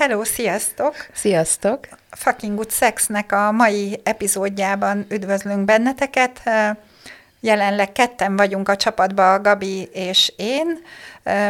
Hello, 0.00 0.24
sziasztok! 0.24 0.94
Sziasztok! 1.12 1.88
Fucking 2.10 2.54
Good 2.54 2.70
Sexnek 2.70 3.32
a 3.32 3.52
mai 3.52 4.00
epizódjában 4.02 5.06
üdvözlünk 5.08 5.64
benneteket. 5.64 6.42
Jelenleg 7.40 7.92
ketten 7.92 8.36
vagyunk 8.36 8.68
a 8.68 8.76
csapatban, 8.76 9.42
Gabi 9.42 9.88
és 9.92 10.32
én. 10.36 10.78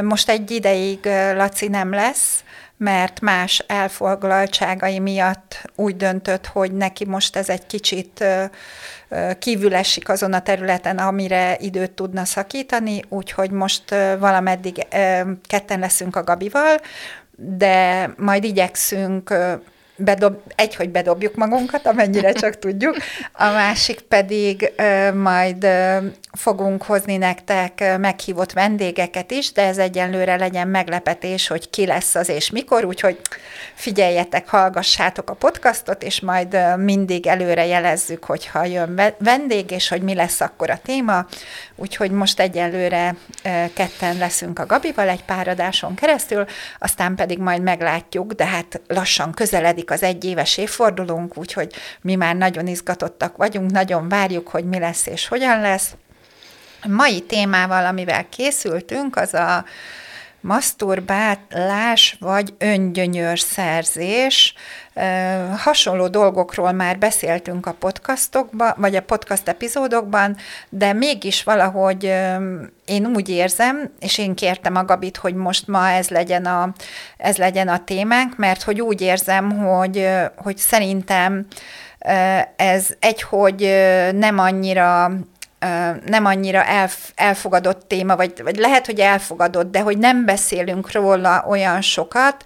Most 0.02 0.28
egy 0.28 0.50
ideig 0.50 1.04
Laci 1.34 1.68
nem 1.68 1.92
lesz, 1.92 2.44
mert 2.76 3.20
más 3.20 3.64
elfoglaltságai 3.66 4.98
miatt 4.98 5.70
úgy 5.74 5.96
döntött, 5.96 6.46
hogy 6.46 6.72
neki 6.72 7.04
most 7.04 7.36
ez 7.36 7.48
egy 7.48 7.66
kicsit 7.66 8.24
kívül 9.38 9.74
esik 9.74 10.08
azon 10.08 10.32
a 10.32 10.42
területen, 10.42 10.98
amire 10.98 11.56
időt 11.60 11.90
tudna 11.90 12.24
szakítani, 12.24 13.02
úgyhogy 13.08 13.50
most 13.50 13.90
valameddig 14.18 14.86
ketten 15.46 15.78
leszünk 15.78 16.16
a 16.16 16.24
Gabival, 16.24 16.80
de 17.42 18.10
majd 18.16 18.44
igyekszünk 18.44 19.34
bedob, 20.00 20.36
egy, 20.56 20.74
hogy 20.74 20.90
bedobjuk 20.90 21.34
magunkat, 21.34 21.86
amennyire 21.86 22.32
csak 22.32 22.58
tudjuk, 22.64 22.96
a 23.32 23.44
másik 23.44 24.00
pedig 24.00 24.72
ö, 24.76 25.12
majd 25.12 25.64
ö, 25.64 25.96
fogunk 26.32 26.82
hozni 26.82 27.16
nektek 27.16 27.98
meghívott 27.98 28.52
vendégeket 28.52 29.30
is, 29.30 29.52
de 29.52 29.62
ez 29.62 29.78
egyenlőre 29.78 30.36
legyen 30.36 30.68
meglepetés, 30.68 31.46
hogy 31.46 31.70
ki 31.70 31.86
lesz 31.86 32.14
az 32.14 32.28
és 32.28 32.50
mikor, 32.50 32.84
úgyhogy 32.84 33.20
figyeljetek, 33.74 34.48
hallgassátok 34.48 35.30
a 35.30 35.34
podcastot, 35.34 36.02
és 36.02 36.20
majd 36.20 36.54
ö, 36.54 36.76
mindig 36.76 37.26
előre 37.26 37.66
jelezzük, 37.66 38.24
hogyha 38.24 38.64
jön 38.64 39.00
vendég, 39.18 39.70
és 39.70 39.88
hogy 39.88 40.02
mi 40.02 40.14
lesz 40.14 40.40
akkor 40.40 40.70
a 40.70 40.80
téma, 40.82 41.26
úgyhogy 41.76 42.10
most 42.10 42.40
egyenlőre 42.40 43.14
ö, 43.44 43.48
ketten 43.74 44.16
leszünk 44.16 44.58
a 44.58 44.66
Gabival 44.66 45.08
egy 45.08 45.24
pár 45.24 45.48
adáson 45.48 45.94
keresztül, 45.94 46.44
aztán 46.78 47.14
pedig 47.14 47.38
majd 47.38 47.62
meglátjuk, 47.62 48.32
de 48.32 48.44
hát 48.46 48.80
lassan 48.86 49.32
közeledik 49.32 49.89
az 49.90 50.02
egyéves 50.02 50.56
évfordulónk, 50.56 51.36
úgyhogy 51.36 51.74
mi 52.00 52.14
már 52.14 52.36
nagyon 52.36 52.66
izgatottak 52.66 53.36
vagyunk, 53.36 53.70
nagyon 53.70 54.08
várjuk, 54.08 54.48
hogy 54.48 54.64
mi 54.64 54.78
lesz 54.78 55.06
és 55.06 55.28
hogyan 55.28 55.60
lesz. 55.60 55.94
A 56.82 56.88
mai 56.88 57.20
témával, 57.20 57.86
amivel 57.86 58.28
készültünk, 58.28 59.16
az 59.16 59.34
a 59.34 59.64
maszturbálás 60.40 62.16
vagy 62.20 62.54
öngyönyörszerzés. 62.58 64.54
Hasonló 65.56 66.08
dolgokról 66.08 66.72
már 66.72 66.98
beszéltünk 66.98 67.66
a 67.66 67.72
podcastokban, 67.72 68.74
vagy 68.76 68.96
a 68.96 69.02
podcast 69.02 69.48
epizódokban, 69.48 70.36
de 70.68 70.92
mégis 70.92 71.42
valahogy 71.42 72.04
én 72.84 73.06
úgy 73.14 73.28
érzem, 73.28 73.90
és 74.00 74.18
én 74.18 74.34
kértem 74.34 74.76
a 74.76 74.84
Gabit, 74.84 75.16
hogy 75.16 75.34
most 75.34 75.68
ma 75.68 75.88
ez 75.88 76.08
legyen 76.08 76.44
a, 76.44 76.72
ez 77.16 77.36
legyen 77.36 77.68
a 77.68 77.84
témánk, 77.84 78.36
mert 78.36 78.62
hogy 78.62 78.80
úgy 78.80 79.00
érzem, 79.00 79.58
hogy, 79.58 80.08
hogy 80.36 80.56
szerintem 80.56 81.46
ez 82.56 82.86
egy, 82.98 83.22
hogy 83.22 83.60
nem 84.12 84.38
annyira 84.38 85.10
nem 86.06 86.24
annyira 86.24 86.64
elf, 86.64 87.10
elfogadott 87.14 87.88
téma, 87.88 88.16
vagy, 88.16 88.42
vagy 88.42 88.56
lehet, 88.56 88.86
hogy 88.86 89.00
elfogadott, 89.00 89.70
de 89.70 89.80
hogy 89.80 89.98
nem 89.98 90.24
beszélünk 90.24 90.92
róla 90.92 91.44
olyan 91.48 91.80
sokat. 91.80 92.44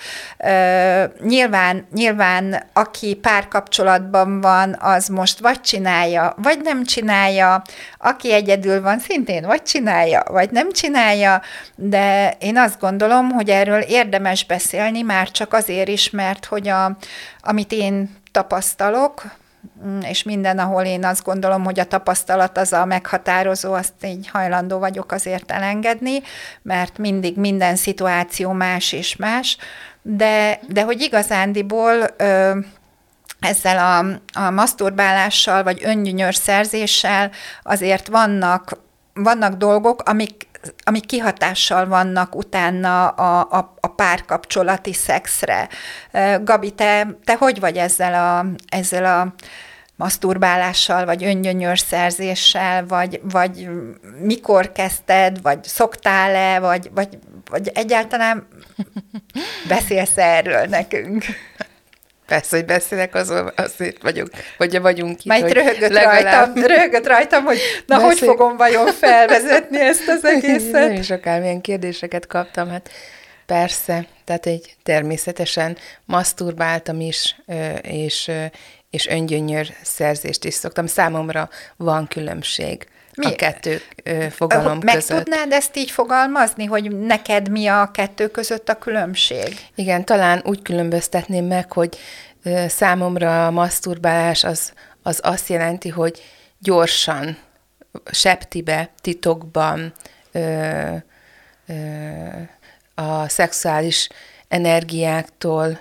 Nyilván, 1.21 1.87
nyilván 1.93 2.63
aki 2.73 3.15
párkapcsolatban 3.15 4.41
van, 4.41 4.77
az 4.81 5.09
most 5.09 5.39
vagy 5.39 5.61
csinálja, 5.61 6.35
vagy 6.37 6.61
nem 6.63 6.85
csinálja, 6.85 7.63
aki 7.99 8.33
egyedül 8.33 8.83
van, 8.83 8.99
szintén 8.99 9.47
vagy 9.47 9.63
csinálja, 9.63 10.23
vagy 10.27 10.51
nem 10.51 10.73
csinálja, 10.73 11.43
de 11.75 12.37
én 12.39 12.59
azt 12.59 12.81
gondolom, 12.81 13.31
hogy 13.31 13.51
erről 13.51 13.81
érdemes 13.81 14.47
beszélni, 14.47 15.03
már 15.03 15.31
csak 15.31 15.53
azért 15.53 15.89
is, 15.89 16.11
mert 16.11 16.45
hogy 16.45 16.69
a, 16.69 16.97
amit 17.41 17.73
én 17.73 18.17
tapasztalok, 18.33 19.23
és 20.03 20.23
minden, 20.23 20.59
ahol 20.59 20.85
én 20.85 21.05
azt 21.05 21.25
gondolom, 21.25 21.65
hogy 21.65 21.81
a 21.81 21.85
tapasztalat 21.85 22.59
az 22.59 22.73
a 22.73 22.85
meghatározó, 22.85 23.73
azt 23.73 23.93
így 24.05 24.29
hajlandó 24.29 24.79
vagyok 24.79 25.13
azért 25.13 25.51
elengedni, 25.51 26.23
mert 26.63 26.99
mindig 26.99 27.37
minden 27.37 27.77
szituáció 27.77 28.53
más 28.53 28.93
és 28.93 29.17
más, 29.17 29.57
de, 30.03 30.61
de 30.69 30.83
hogy 30.83 31.01
igazándiból 31.01 32.07
ö, 32.17 32.59
ezzel 33.41 33.79
a, 33.79 34.21
a 34.41 34.51
maszturbálással, 34.51 35.63
vagy 35.63 35.81
öngyönyörszerzéssel 35.85 37.31
azért 37.63 38.09
vannak, 38.09 38.79
vannak 39.15 39.55
dolgok, 39.55 40.03
amik 40.09 40.47
amik 40.85 41.07
kihatással 41.07 41.87
vannak 41.87 42.37
utána 42.37 43.09
a, 43.09 43.47
a, 43.51 43.75
a 43.81 43.87
párkapcsolati 43.87 44.93
szexre. 44.93 45.69
Gabi, 46.43 46.71
te, 46.71 47.07
te 47.25 47.37
hogy 47.37 47.61
vagy 47.61 47.77
ezzel 47.77 48.15
a, 48.15 48.47
ezzel 48.69 49.05
a 49.05 49.35
maszturbálással, 49.97 51.05
vagy 51.05 51.25
öngyönyörszerzéssel, 51.25 52.87
vagy, 52.87 53.21
vagy 53.23 53.69
mikor 54.21 54.73
kezdted, 54.73 55.43
vagy 55.43 55.65
szoktál-e, 55.65 56.59
vagy, 56.59 56.91
vagy, 56.95 57.19
vagy 57.51 57.71
egyáltalán 57.75 58.47
beszélsz 59.69 60.17
erről 60.17 60.65
nekünk? 60.67 61.25
Persze, 62.27 62.57
hogy 62.57 62.65
beszélek, 62.65 63.15
azon 63.15 63.53
azért 63.57 64.03
vagyok, 64.03 64.29
hogy 64.57 64.81
vagyunk 64.81 65.19
itt. 65.19 65.25
Majd 65.25 65.53
röhögött, 65.53 65.91
legalább... 65.91 66.23
rajtam, 66.23 66.65
röhögött 66.65 67.07
rajtam, 67.07 67.45
hogy 67.45 67.59
na, 67.87 67.97
Beszél... 67.97 68.07
hogy 68.07 68.19
fogom 68.19 68.57
vajon 68.57 68.87
felvezetni 68.87 69.81
ezt 69.81 70.09
az 70.09 70.25
egészet? 70.35 70.73
Nagyon 70.73 71.03
sok 71.03 71.25
milyen 71.25 71.61
kérdéseket 71.61 72.27
kaptam, 72.27 72.69
hát 72.69 72.91
persze, 73.47 74.07
tehát 74.25 74.47
egy 74.47 74.77
természetesen 74.83 75.77
maszturbáltam 76.05 77.01
is, 77.01 77.37
és, 77.83 78.31
és 78.91 79.07
öngyönyör 79.07 79.67
szerzést 79.83 80.45
is 80.45 80.55
szoktam. 80.55 80.87
Számomra 80.87 81.49
van 81.77 82.07
különbség. 82.07 82.87
Mi? 83.17 83.27
A 83.27 83.35
kettő 83.35 83.81
fogalom 84.31 84.79
Meg 84.83 84.95
között. 84.95 85.17
Meg 85.17 85.25
tudnád 85.25 85.53
ezt 85.53 85.77
így 85.77 85.91
fogalmazni, 85.91 86.65
hogy 86.65 86.99
neked 86.99 87.49
mi 87.49 87.67
a 87.67 87.91
kettő 87.93 88.29
között 88.29 88.69
a 88.69 88.79
különbség? 88.79 89.57
Igen, 89.75 90.05
talán 90.05 90.43
úgy 90.45 90.63
különböztetném 90.63 91.45
meg, 91.45 91.73
hogy 91.73 91.99
számomra 92.69 93.47
a 93.47 93.51
maszturbálás 93.51 94.45
az, 94.45 94.73
az 95.03 95.21
azt 95.23 95.49
jelenti, 95.49 95.89
hogy 95.89 96.23
gyorsan, 96.59 97.39
septibe, 98.11 98.91
titokban 99.01 99.93
ö, 100.33 100.41
ö, 101.67 101.75
a 102.95 103.29
szexuális 103.29 104.09
energiáktól 104.49 105.81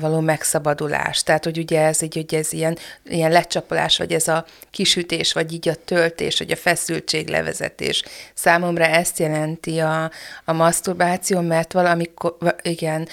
való 0.00 0.20
megszabadulás. 0.20 1.22
Tehát, 1.22 1.44
hogy 1.44 1.58
ugye 1.58 1.80
ez 1.80 2.02
így, 2.02 2.14
hogy 2.14 2.34
ez 2.34 2.52
ilyen, 2.52 2.78
ilyen 3.04 3.30
lecsapolás, 3.30 3.98
vagy 3.98 4.12
ez 4.12 4.28
a 4.28 4.44
kisütés, 4.70 5.32
vagy 5.32 5.52
így 5.52 5.68
a 5.68 5.74
töltés, 5.84 6.38
vagy 6.38 6.50
a 6.50 6.56
feszültség 6.56 7.28
levezetés. 7.28 8.04
Számomra 8.34 8.84
ezt 8.84 9.18
jelenti 9.18 9.78
a, 9.78 10.10
a 10.44 10.52
maszturbáció, 10.52 11.40
mert 11.40 11.72
valamikor, 11.72 12.36
igen, 12.62 13.08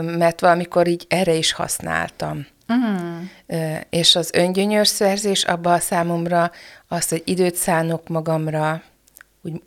mert 0.00 0.40
valamikor 0.40 0.86
így 0.86 1.04
erre 1.08 1.34
is 1.34 1.52
használtam. 1.52 2.46
Uh-huh. 2.68 3.80
És 3.90 4.16
az 4.16 4.30
öngyönyörszerzés 4.32 5.44
abban 5.44 5.80
számomra 5.80 6.50
az, 6.88 7.08
hogy 7.08 7.22
időt 7.24 7.54
szánok 7.54 8.08
magamra, 8.08 8.82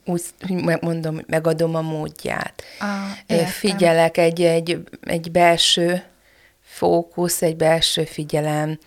úgy, 0.05 0.21
úgy 0.49 0.81
mondom, 0.81 1.21
megadom 1.27 1.75
a 1.75 1.81
módját. 1.81 2.63
Ah, 2.79 3.45
Figyelek 3.45 4.17
egy, 4.17 4.41
egy, 4.41 4.83
egy 5.01 5.31
belső 5.31 6.03
fókusz, 6.61 7.41
egy 7.41 7.55
belső 7.55 8.03
figyelem, 8.03 8.79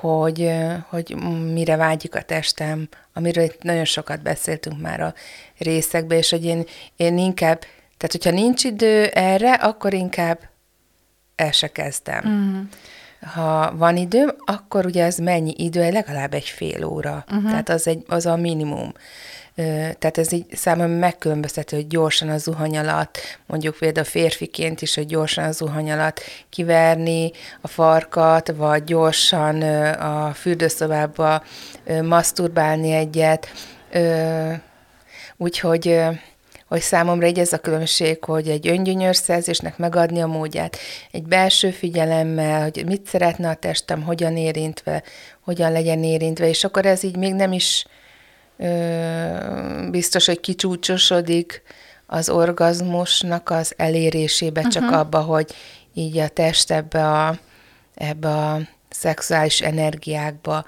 hogy, 0.00 0.50
hogy 0.88 1.16
mire 1.52 1.76
vágyik 1.76 2.14
a 2.14 2.22
testem, 2.22 2.88
amiről 3.12 3.44
itt 3.44 3.62
nagyon 3.62 3.84
sokat 3.84 4.22
beszéltünk 4.22 4.80
már 4.80 5.00
a 5.00 5.14
részekben, 5.58 6.18
és 6.18 6.30
hogy 6.30 6.44
én, 6.44 6.64
én 6.96 7.18
inkább, 7.18 7.58
tehát 7.96 8.12
hogyha 8.12 8.30
nincs 8.30 8.64
idő 8.64 9.06
erre, 9.06 9.52
akkor 9.52 9.94
inkább 9.94 10.38
el 11.36 11.52
se 11.52 11.72
kezdem. 11.72 12.28
Mm. 12.28 12.60
Ha 13.34 13.76
van 13.76 13.96
időm, 13.96 14.34
akkor 14.44 14.86
ugye 14.86 15.04
ez 15.04 15.16
mennyi 15.16 15.54
idő? 15.56 15.90
Legalább 15.90 16.34
egy 16.34 16.48
fél 16.48 16.84
óra. 16.84 17.24
Uh-huh. 17.28 17.50
Tehát 17.50 17.68
az, 17.68 17.86
egy, 17.86 18.04
az 18.06 18.26
a 18.26 18.36
minimum 18.36 18.92
tehát 19.98 20.18
ez 20.18 20.32
így 20.32 20.46
számomra 20.52 20.98
megkülönböztető, 20.98 21.76
hogy 21.76 21.86
gyorsan 21.86 22.28
a 22.28 22.38
zuhany 22.38 22.78
alatt, 22.78 23.18
mondjuk 23.46 23.76
például 23.76 24.06
férfiként 24.06 24.82
is, 24.82 24.94
hogy 24.94 25.06
gyorsan 25.06 25.44
a 25.44 25.52
zuhany 25.52 25.90
alatt 25.90 26.20
kiverni 26.48 27.30
a 27.60 27.68
farkat, 27.68 28.52
vagy 28.56 28.84
gyorsan 28.84 29.62
a 29.92 30.32
fürdőszobába 30.34 31.42
maszturbálni 32.02 32.92
egyet, 32.92 33.48
úgyhogy 35.36 36.00
hogy 36.70 36.80
számomra 36.80 37.26
így 37.26 37.38
ez 37.38 37.52
a 37.52 37.58
különbség, 37.58 38.24
hogy 38.24 38.48
egy 38.48 38.68
öngyönyörszerzésnek 38.68 39.78
megadni 39.78 40.20
a 40.20 40.26
módját, 40.26 40.76
egy 41.10 41.22
belső 41.22 41.70
figyelemmel, 41.70 42.62
hogy 42.62 42.84
mit 42.86 43.06
szeretne 43.06 43.48
a 43.48 43.54
testem, 43.54 44.02
hogyan 44.02 44.36
érintve, 44.36 45.02
hogyan 45.40 45.72
legyen 45.72 46.04
érintve, 46.04 46.48
és 46.48 46.64
akkor 46.64 46.86
ez 46.86 47.02
így 47.02 47.16
még 47.16 47.34
nem 47.34 47.52
is 47.52 47.84
biztos, 49.90 50.26
hogy 50.26 50.40
kicsúcsosodik 50.40 51.62
az 52.06 52.28
orgazmusnak 52.28 53.50
az 53.50 53.72
elérésébe, 53.76 54.62
csak 54.62 54.82
uh-huh. 54.82 54.98
abba, 54.98 55.20
hogy 55.20 55.54
így 55.94 56.18
a 56.18 56.28
test 56.28 56.70
ebbe 56.70 57.08
a, 57.08 57.38
ebbe 57.94 58.28
a 58.28 58.60
szexuális 58.90 59.60
energiákba 59.60 60.64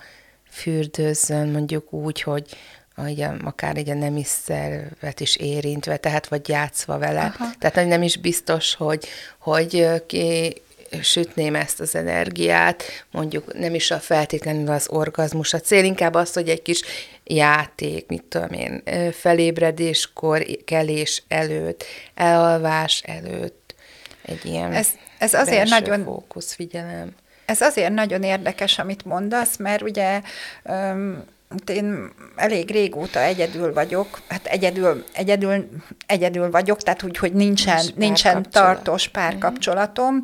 fürdőzzön, 0.51 1.49
mondjuk 1.49 1.93
úgy, 1.93 2.23
hogy 2.23 2.57
hogy 2.97 3.25
akár 3.45 3.77
egy 3.77 3.91
a 3.91 3.95
nemi 3.95 4.23
szervet 4.25 5.21
is 5.21 5.37
érintve, 5.37 5.97
tehát 5.97 6.29
vagy 6.29 6.49
játszva 6.49 6.99
vele. 6.99 7.35
Aha. 7.39 7.51
Tehát 7.59 7.89
nem 7.89 8.03
is 8.03 8.17
biztos, 8.17 8.75
hogy, 8.75 9.07
hogy 9.39 10.03
ki 10.07 10.63
sütném 11.01 11.55
ezt 11.55 11.81
az 11.81 11.95
energiát, 11.95 12.83
mondjuk 13.11 13.59
nem 13.59 13.75
is 13.75 13.91
a 13.91 13.99
feltétlenül 13.99 14.71
az 14.71 14.87
orgazmus. 14.89 15.53
A 15.53 15.61
cél 15.61 15.85
inkább 15.85 16.15
az, 16.15 16.33
hogy 16.33 16.49
egy 16.49 16.63
kis 16.63 16.83
játék, 17.25 18.07
mit 18.07 18.25
tudom 18.25 18.53
én, 18.53 18.83
felébredéskor, 19.13 20.47
kelés 20.65 21.23
előtt, 21.29 21.85
elalvás 22.15 23.03
előtt, 23.07 23.75
egy 24.23 24.45
ilyen 24.45 24.73
ez, 24.73 24.89
ez 25.19 25.35
azért 25.35 25.69
nagyon 25.69 26.05
fókusz, 26.05 26.55
figyelem. 26.55 27.15
Ez 27.45 27.61
azért 27.61 27.93
nagyon 27.93 28.23
érdekes, 28.23 28.79
amit 28.79 29.05
mondasz, 29.05 29.57
mert 29.57 29.83
ugye 29.83 30.21
um, 30.65 31.25
én 31.67 32.11
elég 32.37 32.71
régóta 32.71 33.21
egyedül 33.21 33.73
vagyok, 33.73 34.21
hát 34.29 34.47
egyedül, 34.47 35.05
egyedül, 35.13 35.69
egyedül 36.07 36.51
vagyok, 36.51 36.83
tehát 36.83 37.03
úgy, 37.03 37.17
hogy 37.17 37.33
nincsen, 37.33 37.85
nincsen 37.97 38.47
tartós 38.51 39.09
párkapcsolatom, 39.09 40.19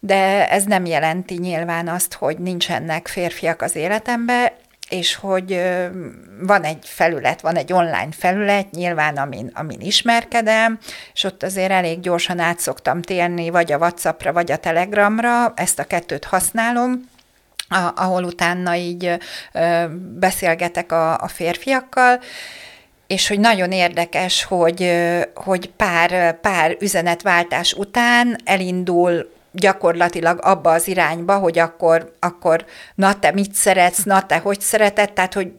de 0.00 0.50
ez 0.50 0.64
nem 0.64 0.86
jelenti 0.86 1.34
nyilván 1.34 1.88
azt, 1.88 2.14
hogy 2.14 2.38
nincsenek 2.38 3.08
férfiak 3.08 3.62
az 3.62 3.76
életemben, 3.76 4.52
és 4.94 5.14
hogy 5.14 5.62
van 6.40 6.62
egy 6.62 6.78
felület, 6.82 7.40
van 7.40 7.56
egy 7.56 7.72
online 7.72 8.08
felület, 8.10 8.70
nyilván 8.70 9.16
amin, 9.16 9.50
amin 9.54 9.80
ismerkedem, 9.80 10.78
és 11.14 11.24
ott 11.24 11.42
azért 11.42 11.70
elég 11.70 12.00
gyorsan 12.00 12.38
át 12.38 12.58
szoktam 12.58 13.02
térni, 13.02 13.50
vagy 13.50 13.72
a 13.72 13.78
Whatsappra, 13.78 14.32
vagy 14.32 14.52
a 14.52 14.56
Telegramra, 14.56 15.52
ezt 15.56 15.78
a 15.78 15.84
kettőt 15.84 16.24
használom, 16.24 17.08
ahol 17.94 18.24
utána 18.24 18.74
így 18.74 19.18
beszélgetek 20.18 20.92
a, 20.92 21.20
a 21.20 21.28
férfiakkal, 21.28 22.20
és 23.06 23.28
hogy 23.28 23.40
nagyon 23.40 23.72
érdekes, 23.72 24.44
hogy, 24.44 24.92
hogy 25.34 25.70
pár, 25.70 26.40
pár 26.40 26.76
üzenetváltás 26.80 27.72
után 27.72 28.38
elindul 28.44 29.33
gyakorlatilag 29.54 30.38
abba 30.42 30.72
az 30.72 30.88
irányba, 30.88 31.38
hogy 31.38 31.58
akkor, 31.58 32.12
akkor 32.20 32.64
na 32.94 33.18
te 33.18 33.32
mit 33.32 33.54
szeretsz, 33.54 34.02
na 34.02 34.26
te 34.26 34.38
hogy 34.38 34.60
szereted, 34.60 35.12
tehát 35.12 35.34
hogy 35.34 35.52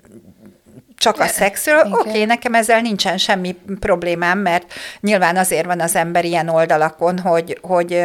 csak 0.97 1.19
a 1.19 1.27
szexről, 1.27 1.79
oké, 1.91 2.09
okay, 2.09 2.25
nekem 2.25 2.53
ezzel 2.53 2.81
nincsen 2.81 3.17
semmi 3.17 3.55
problémám, 3.79 4.39
mert 4.39 4.73
nyilván 4.99 5.37
azért 5.37 5.65
van 5.65 5.79
az 5.79 5.95
ember 5.95 6.25
ilyen 6.25 6.47
oldalakon, 6.49 7.19
hogy, 7.19 7.59
hogy 7.61 8.01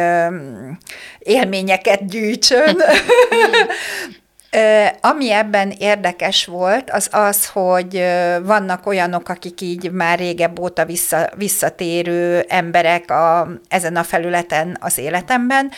élményeket 1.19 2.07
gyűjtsön, 2.07 2.77
Ami 5.01 5.31
ebben 5.31 5.73
érdekes 5.77 6.45
volt, 6.45 6.89
az 6.89 7.07
az, 7.11 7.47
hogy 7.47 8.05
vannak 8.43 8.85
olyanok, 8.85 9.29
akik 9.29 9.61
így 9.61 9.91
már 9.91 10.17
régebb 10.17 10.59
óta 10.59 10.85
vissza, 10.85 11.29
visszatérő 11.35 12.45
emberek 12.47 13.11
a, 13.11 13.47
ezen 13.67 13.95
a 13.95 14.03
felületen 14.03 14.77
az 14.79 14.97
életemben, 14.97 15.71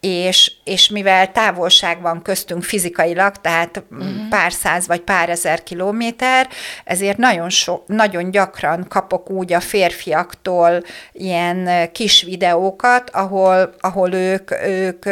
és, 0.00 0.52
és 0.64 0.88
mivel 0.88 1.32
távolság 1.32 2.00
van 2.00 2.22
köztünk 2.22 2.62
fizikailag, 2.62 3.36
tehát 3.36 3.82
uh-huh. 3.90 4.28
pár 4.30 4.52
száz 4.52 4.86
vagy 4.86 5.00
pár 5.00 5.28
ezer 5.28 5.62
kilométer, 5.62 6.48
ezért 6.84 7.16
nagyon, 7.16 7.50
so, 7.50 7.82
nagyon 7.86 8.30
gyakran 8.30 8.86
kapok 8.88 9.30
úgy 9.30 9.52
a 9.52 9.60
férfiaktól 9.60 10.82
ilyen 11.12 11.88
kis 11.92 12.22
videókat, 12.22 13.10
ahol, 13.10 13.74
ahol 13.80 14.12
ők, 14.12 14.50
ők 14.66 15.04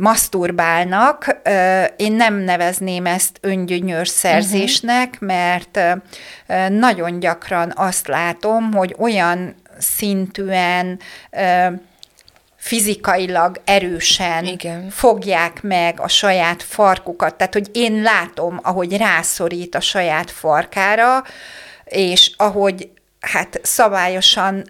maszturbálnak. 0.00 1.36
Én 1.96 2.12
nem 2.12 2.34
nevezném 2.34 3.06
ezt 3.06 3.38
öngyönyör 3.40 4.08
szerzésnek, 4.08 5.08
uh-huh. 5.12 5.28
mert 5.28 5.80
nagyon 6.72 7.20
gyakran 7.20 7.72
azt 7.76 8.06
látom, 8.06 8.72
hogy 8.72 8.94
olyan 8.98 9.54
szintűen 9.78 10.98
fizikailag 12.56 13.60
erősen 13.64 14.44
Igen. 14.44 14.90
fogják 14.90 15.62
meg 15.62 16.00
a 16.00 16.08
saját 16.08 16.62
farkukat. 16.62 17.34
Tehát, 17.34 17.52
hogy 17.52 17.68
én 17.72 18.02
látom, 18.02 18.60
ahogy 18.62 18.96
rászorít 18.96 19.74
a 19.74 19.80
saját 19.80 20.30
farkára, 20.30 21.24
és 21.84 22.30
ahogy 22.36 22.90
hát 23.20 23.60
szabályosan 23.62 24.64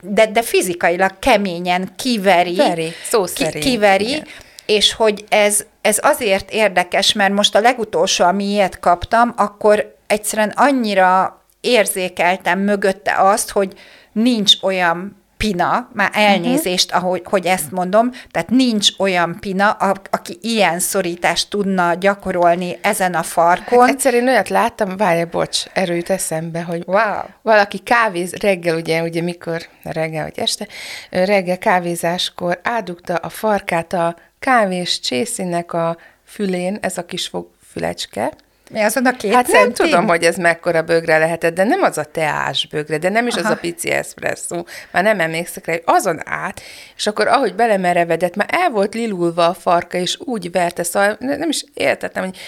de, 0.00 0.26
de 0.26 0.42
fizikailag 0.42 1.18
keményen 1.18 1.92
kiveri, 1.96 2.56
Veri, 2.56 2.92
szó 3.08 3.26
szerint, 3.26 3.64
kiveri, 3.64 4.08
igen 4.08 4.26
és 4.66 4.92
hogy 4.92 5.24
ez, 5.28 5.64
ez 5.80 5.98
azért 6.02 6.50
érdekes, 6.50 7.12
mert 7.12 7.32
most 7.32 7.54
a 7.54 7.60
legutolsó, 7.60 8.24
ami 8.24 8.44
ilyet 8.44 8.78
kaptam, 8.78 9.32
akkor 9.36 9.96
egyszerűen 10.06 10.52
annyira 10.56 11.40
érzékeltem 11.60 12.58
mögötte 12.58 13.14
azt, 13.18 13.50
hogy 13.50 13.72
nincs 14.12 14.52
olyan 14.62 15.21
pina, 15.42 15.88
már 15.92 16.10
elnézést, 16.12 16.90
uh-huh. 16.90 17.04
ahogy, 17.04 17.22
hogy 17.24 17.46
ezt 17.46 17.70
mondom, 17.70 18.10
tehát 18.30 18.50
nincs 18.50 18.88
olyan 18.98 19.36
pina, 19.40 19.70
a, 19.70 19.94
aki 20.10 20.38
ilyen 20.42 20.78
szorítást 20.78 21.50
tudna 21.50 21.94
gyakorolni 21.94 22.78
ezen 22.82 23.14
a 23.14 23.22
farkon. 23.22 23.80
Hát 23.80 23.88
egyszerűen 23.88 24.28
olyat 24.28 24.48
láttam, 24.48 24.96
várj, 24.96 25.22
bocs, 25.22 25.64
erőt 25.72 26.10
eszembe, 26.10 26.62
hogy 26.62 26.82
wow. 26.86 27.22
valaki 27.42 27.78
kávéz, 27.78 28.34
reggel 28.34 28.76
ugye, 28.76 29.02
ugye 29.02 29.22
mikor, 29.22 29.62
reggel 29.82 30.22
vagy 30.24 30.38
este, 30.38 30.66
reggel 31.10 31.58
kávézáskor 31.58 32.60
ádugta 32.62 33.14
a 33.14 33.28
farkát 33.28 33.92
a 33.92 34.16
kávés 34.38 35.00
csészének 35.00 35.72
a 35.72 35.96
fülén, 36.24 36.78
ez 36.80 36.98
a 36.98 37.04
kis 37.04 37.30
fülecske, 37.72 38.32
mi 38.72 38.80
azon 38.80 39.06
a 39.06 39.16
két 39.16 39.34
Hát 39.34 39.46
centi? 39.46 39.62
nem 39.62 39.72
tudom, 39.72 40.06
hogy 40.06 40.24
ez 40.24 40.36
mekkora 40.36 40.82
bögre 40.82 41.18
lehetett, 41.18 41.54
de 41.54 41.64
nem 41.64 41.82
az 41.82 41.98
a 41.98 42.04
teás 42.04 42.66
bögre, 42.66 42.98
de 42.98 43.08
nem 43.08 43.26
is 43.26 43.34
Aha. 43.34 43.44
az 43.48 43.50
a 43.50 43.56
pici 43.60 43.90
eszpresszó, 43.90 44.66
már 44.90 45.02
nem 45.02 45.20
emlékszek 45.20 45.66
rá, 45.66 45.72
hogy 45.72 45.82
azon 45.84 46.28
át, 46.28 46.60
és 46.96 47.06
akkor 47.06 47.28
ahogy 47.28 47.54
belemerevedett, 47.54 48.36
már 48.36 48.48
el 48.50 48.70
volt 48.70 48.94
lilulva 48.94 49.46
a 49.46 49.54
farka, 49.54 49.98
és 49.98 50.18
úgy 50.20 50.50
verte, 50.50 50.82
szóval 50.82 51.16
nem 51.18 51.48
is 51.48 51.64
értettem, 51.74 52.24
hogy 52.24 52.38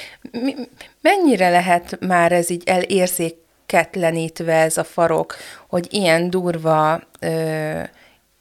mi, 0.43 0.54
mennyire 1.00 1.50
lehet 1.50 1.99
már 2.00 2.33
ez 2.33 2.50
így 2.50 2.62
elérzéketlenítve 2.66 4.54
ez 4.54 4.76
a 4.76 4.85
farok, 4.85 5.37
hogy 5.69 5.87
ilyen 5.90 6.31
durva 6.31 7.00
ö, 7.21 7.81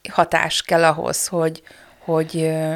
hatás 0.10 0.62
kell 0.62 0.84
ahhoz, 0.84 1.28
hogy, 1.28 1.62
hogy 2.00 2.38
ö, 2.38 2.74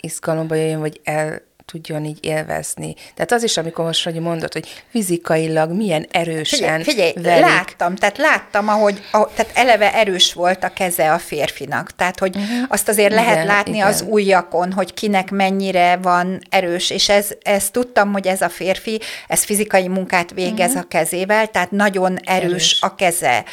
izgalomba 0.00 0.54
jöjjön, 0.54 0.80
vagy 0.80 1.00
el 1.04 1.42
tudjon 1.64 2.04
így 2.04 2.18
élvezni. 2.20 2.94
Tehát 3.14 3.32
az 3.32 3.42
is, 3.42 3.56
amikor 3.56 3.84
most 3.84 4.04
hogy 4.04 4.20
mondod, 4.20 4.52
hogy 4.52 4.82
fizikailag 4.90 5.70
milyen 5.70 6.06
erősen 6.10 6.82
Figyelj, 6.82 7.12
figyelj 7.12 7.40
láttam, 7.40 7.94
tehát 7.94 8.18
láttam, 8.18 8.68
ahogy, 8.68 9.02
ahogy, 9.10 9.28
tehát 9.34 9.56
eleve 9.56 9.94
erős 9.94 10.32
volt 10.32 10.64
a 10.64 10.68
keze 10.68 11.12
a 11.12 11.18
férfinak, 11.18 11.96
tehát 11.96 12.18
hogy 12.18 12.36
uh-huh. 12.36 12.66
azt 12.68 12.88
azért 12.88 13.12
igen, 13.12 13.24
lehet 13.24 13.46
látni 13.46 13.74
igen. 13.74 13.86
az 13.86 14.04
ujjakon, 14.08 14.72
hogy 14.72 14.94
kinek 14.94 15.30
mennyire 15.30 15.96
van 15.96 16.40
erős, 16.50 16.90
és 16.90 17.08
ez, 17.08 17.28
ez 17.42 17.70
tudtam, 17.70 18.12
hogy 18.12 18.26
ez 18.26 18.40
a 18.40 18.48
férfi, 18.48 19.00
ez 19.28 19.44
fizikai 19.44 19.88
munkát 19.88 20.30
végez 20.30 20.68
uh-huh. 20.68 20.82
a 20.84 20.88
kezével, 20.88 21.46
tehát 21.46 21.70
nagyon 21.70 22.18
erős, 22.24 22.42
erős 22.44 22.78
a 22.80 22.94
keze 22.94 23.44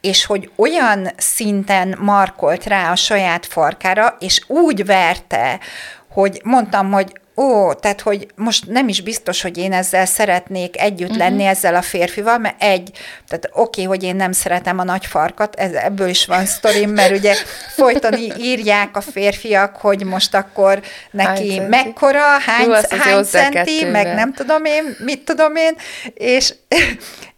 és 0.00 0.24
hogy 0.24 0.50
olyan 0.56 1.10
szinten 1.16 1.96
markolt 2.00 2.64
rá 2.64 2.90
a 2.90 2.96
saját 2.96 3.46
farkára, 3.46 4.16
és 4.20 4.40
úgy 4.46 4.84
verte, 4.84 5.60
hogy 6.08 6.40
mondtam, 6.44 6.92
hogy 6.92 7.20
ó, 7.36 7.72
tehát, 7.72 8.00
hogy 8.00 8.26
most 8.34 8.66
nem 8.66 8.88
is 8.88 9.00
biztos, 9.00 9.42
hogy 9.42 9.58
én 9.58 9.72
ezzel 9.72 10.06
szeretnék 10.06 10.80
együtt 10.80 11.08
uh-huh. 11.08 11.24
lenni 11.24 11.44
ezzel 11.44 11.74
a 11.74 11.82
férfival, 11.82 12.38
mert 12.38 12.62
egy, 12.62 12.90
tehát 13.28 13.48
oké, 13.52 13.60
okay, 13.60 13.84
hogy 13.84 14.02
én 14.02 14.16
nem 14.16 14.32
szeretem 14.32 14.78
a 14.78 14.84
nagy 14.84 15.06
farkat, 15.06 15.54
ez, 15.54 15.72
ebből 15.72 16.08
is 16.08 16.26
van 16.26 16.46
sztorim, 16.46 16.90
mert 16.90 17.16
ugye 17.16 17.34
folyton 17.74 18.14
írják 18.38 18.96
a 18.96 19.00
férfiak, 19.00 19.76
hogy 19.76 20.04
most 20.04 20.34
akkor 20.34 20.82
neki 21.10 21.58
hány 21.58 21.68
mekkora, 21.68 22.38
hány, 22.46 22.66
Jó, 22.66 22.72
hány 22.98 23.24
centi, 23.24 23.84
meg 23.84 24.14
nem 24.14 24.32
tudom 24.32 24.64
én, 24.64 24.96
mit 24.98 25.24
tudom 25.24 25.56
én, 25.56 25.76
és, 26.14 26.54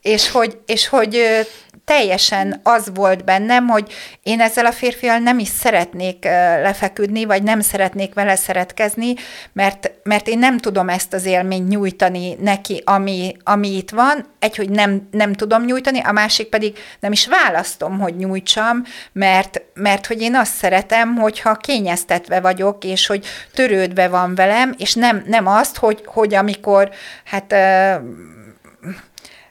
és 0.03 0.31
hogy, 0.31 0.59
és 0.67 0.89
hogy 0.89 1.47
teljesen 1.89 2.61
az 2.63 2.91
volt 2.95 3.25
bennem, 3.25 3.67
hogy 3.67 3.93
én 4.23 4.41
ezzel 4.41 4.67
a 4.67 4.73
férfival 4.73 5.19
nem 5.19 5.39
is 5.39 5.49
szeretnék 5.49 6.25
lefeküdni, 6.63 7.25
vagy 7.25 7.43
nem 7.43 7.61
szeretnék 7.61 8.15
vele 8.15 8.37
szeretkezni, 8.37 9.15
mert, 9.53 9.91
mert 10.03 10.29
én 10.29 10.39
nem 10.39 10.59
tudom 10.59 10.89
ezt 10.89 11.13
az 11.13 11.25
élményt 11.25 11.69
nyújtani 11.69 12.37
neki, 12.41 12.83
ami, 12.85 13.37
ami 13.45 13.77
itt 13.77 13.91
van. 13.91 14.27
Egy, 14.39 14.57
hogy 14.57 14.71
nem, 14.71 15.09
nem 15.11 15.33
tudom 15.33 15.65
nyújtani, 15.65 16.01
a 16.01 16.13
másik 16.13 16.49
pedig 16.49 16.79
nem 17.01 17.13
is 17.13 17.27
választom, 17.27 17.99
hogy 17.99 18.17
nyújtsam, 18.17 18.83
mert, 19.13 19.63
mert 19.75 20.07
hogy 20.07 20.21
én 20.21 20.35
azt 20.35 20.55
szeretem, 20.55 21.15
hogyha 21.17 21.55
kényeztetve 21.55 22.41
vagyok, 22.41 22.85
és 22.85 23.07
hogy 23.07 23.27
törődve 23.55 24.09
van 24.09 24.35
velem, 24.35 24.75
és 24.79 24.95
nem, 24.95 25.23
nem 25.27 25.47
azt, 25.47 25.77
hogy, 25.77 26.03
hogy 26.07 26.35
amikor 26.35 26.91
hát 27.25 27.55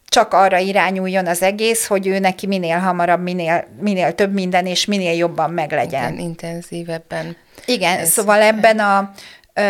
csak 0.09 0.33
arra 0.33 0.57
irányuljon 0.57 1.27
az 1.27 1.41
egész, 1.41 1.85
hogy 1.85 2.07
ő 2.07 2.19
neki 2.19 2.47
minél 2.47 2.77
hamarabb, 2.77 3.21
minél, 3.21 3.67
minél 3.79 4.15
több 4.15 4.33
minden, 4.33 4.65
és 4.65 4.85
minél 4.85 5.13
jobban 5.13 5.51
meglegyen. 5.51 6.13
Igen, 6.13 6.25
intenzívebben. 6.25 7.37
Igen, 7.65 7.99
ez, 7.99 8.09
szóval 8.09 8.41
ebben 8.41 8.79
a, 8.79 9.11
e, 9.53 9.63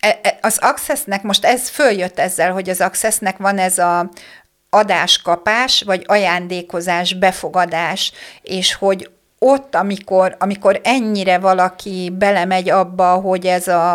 e, 0.00 0.38
az 0.40 0.58
Accessnek, 0.60 1.22
most 1.22 1.44
ez 1.44 1.68
följött 1.68 2.18
ezzel, 2.18 2.52
hogy 2.52 2.68
az 2.68 2.80
Accessnek 2.80 3.36
van 3.36 3.58
ez 3.58 3.78
a 3.78 4.10
adáskapás, 4.70 5.82
vagy 5.82 6.04
ajándékozás, 6.06 7.14
befogadás, 7.14 8.12
és 8.42 8.74
hogy 8.74 9.10
ott, 9.38 9.74
amikor, 9.74 10.36
amikor 10.38 10.80
ennyire 10.84 11.38
valaki 11.38 12.12
belemegy 12.18 12.70
abba, 12.70 13.14
hogy 13.14 13.46
ez 13.46 13.68
a, 13.68 13.92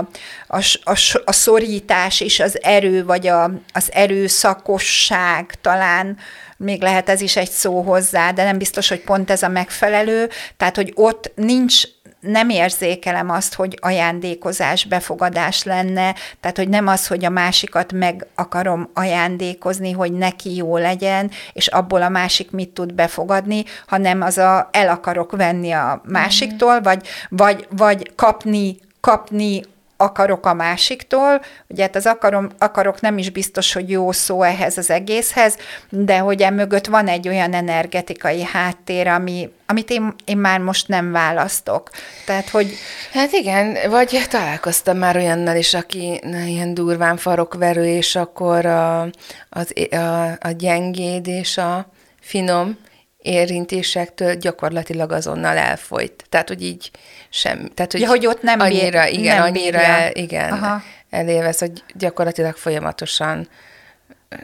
a, 0.47 0.57
a, 0.83 1.21
a 1.25 1.31
szorítás 1.31 2.21
és 2.21 2.39
az 2.39 2.63
erő, 2.63 3.05
vagy 3.05 3.27
a, 3.27 3.51
az 3.73 3.89
erőszakosság 3.91 5.53
talán, 5.61 6.17
még 6.57 6.81
lehet 6.81 7.09
ez 7.09 7.21
is 7.21 7.35
egy 7.35 7.49
szó 7.49 7.81
hozzá, 7.81 8.31
de 8.31 8.43
nem 8.43 8.57
biztos, 8.57 8.89
hogy 8.89 9.01
pont 9.01 9.31
ez 9.31 9.43
a 9.43 9.47
megfelelő, 9.47 10.29
tehát, 10.57 10.75
hogy 10.75 10.91
ott 10.95 11.31
nincs 11.35 11.83
nem 12.23 12.49
érzékelem 12.49 13.29
azt, 13.29 13.53
hogy 13.53 13.77
ajándékozás, 13.81 14.85
befogadás 14.85 15.63
lenne, 15.63 16.15
tehát 16.39 16.57
hogy 16.57 16.69
nem 16.69 16.87
az, 16.87 17.07
hogy 17.07 17.25
a 17.25 17.29
másikat 17.29 17.93
meg 17.93 18.27
akarom 18.35 18.89
ajándékozni, 18.93 19.91
hogy 19.91 20.11
neki 20.11 20.55
jó 20.55 20.77
legyen, 20.77 21.31
és 21.53 21.67
abból 21.67 22.01
a 22.01 22.09
másik 22.09 22.51
mit 22.51 22.69
tud 22.69 22.93
befogadni, 22.93 23.63
hanem 23.87 24.21
az 24.21 24.37
a 24.37 24.69
el 24.71 24.89
akarok 24.89 25.31
venni 25.31 25.71
a 25.71 26.01
másiktól, 26.05 26.81
vagy, 26.81 27.07
vagy, 27.29 27.67
vagy 27.69 28.11
kapni 28.15 28.77
kapni 29.03 29.61
akarok 30.03 30.45
a 30.45 30.53
másiktól, 30.53 31.41
ugye 31.67 31.83
hát 31.83 31.95
az 31.95 32.05
akarom, 32.05 32.49
akarok 32.57 33.01
nem 33.01 33.17
is 33.17 33.29
biztos, 33.29 33.73
hogy 33.73 33.89
jó 33.89 34.11
szó 34.11 34.43
ehhez 34.43 34.77
az 34.77 34.89
egészhez, 34.89 35.57
de 35.89 36.17
hogy 36.17 36.41
emögött 36.41 36.87
van 36.87 37.07
egy 37.07 37.27
olyan 37.27 37.53
energetikai 37.53 38.43
háttér, 38.43 39.07
ami, 39.07 39.49
amit 39.65 39.89
én, 39.89 40.13
én 40.25 40.37
már 40.37 40.59
most 40.59 40.87
nem 40.87 41.11
választok. 41.11 41.89
Tehát, 42.25 42.49
hogy... 42.49 42.73
Hát 43.13 43.31
igen, 43.31 43.77
vagy 43.89 44.25
találkoztam 44.29 44.97
már 44.97 45.15
olyannal 45.15 45.55
is, 45.55 45.73
aki 45.73 46.21
ilyen 46.45 46.73
durván 46.73 47.17
farokverő, 47.17 47.85
és 47.85 48.15
akkor 48.15 48.65
a, 48.65 49.01
az, 49.49 49.73
a, 49.91 50.31
a 50.39 50.51
gyengéd 50.57 51.27
és 51.27 51.57
a 51.57 51.87
finom 52.21 52.77
érintésektől 53.23 54.35
gyakorlatilag 54.35 55.11
azonnal 55.11 55.57
elfolyt. 55.57 56.25
Tehát, 56.29 56.47
hogy 56.47 56.63
így 56.63 56.91
sem. 57.29 57.69
Tehát, 57.73 57.91
hogy, 57.91 58.01
ja, 58.01 58.07
hogy 58.07 58.25
ott 58.25 58.41
nem 58.41 58.59
annyira, 58.59 59.03
bír, 59.03 59.19
igen, 59.19 59.35
nem 59.35 59.43
annyira 59.43 59.81
el, 59.81 60.11
igen, 60.13 60.51
Aha. 60.51 60.81
elélvez, 61.09 61.59
hogy 61.59 61.83
gyakorlatilag 61.93 62.55
folyamatosan 62.55 63.47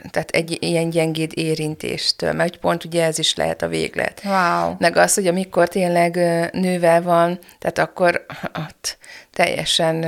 tehát 0.09 0.29
egy 0.29 0.57
ilyen 0.59 0.89
gyengéd 0.89 1.31
érintéstől, 1.33 2.33
mert 2.33 2.57
pont 2.57 2.83
ugye 2.83 3.03
ez 3.03 3.19
is 3.19 3.35
lehet 3.35 3.61
a 3.61 3.67
véglet. 3.67 4.21
Wow. 4.23 4.75
Meg 4.79 4.95
az, 4.95 5.13
hogy 5.13 5.27
amikor 5.27 5.67
tényleg 5.67 6.15
nővel 6.53 7.01
van, 7.01 7.39
tehát 7.59 7.77
akkor 7.77 8.25
ott 8.67 8.97
teljesen 9.33 10.03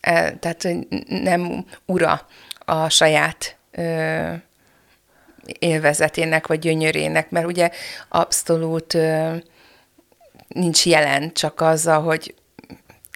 el, 0.00 0.38
tehát 0.38 0.68
nem 1.08 1.64
ura 1.86 2.26
a 2.58 2.88
saját 2.88 3.56
élvezetének, 5.58 6.46
vagy 6.46 6.58
gyönyörének, 6.58 7.30
mert 7.30 7.46
ugye 7.46 7.70
abszolút 8.08 8.96
nincs 10.48 10.86
jelen 10.86 11.32
csak 11.32 11.60
azzal, 11.60 12.02
hogy 12.02 12.34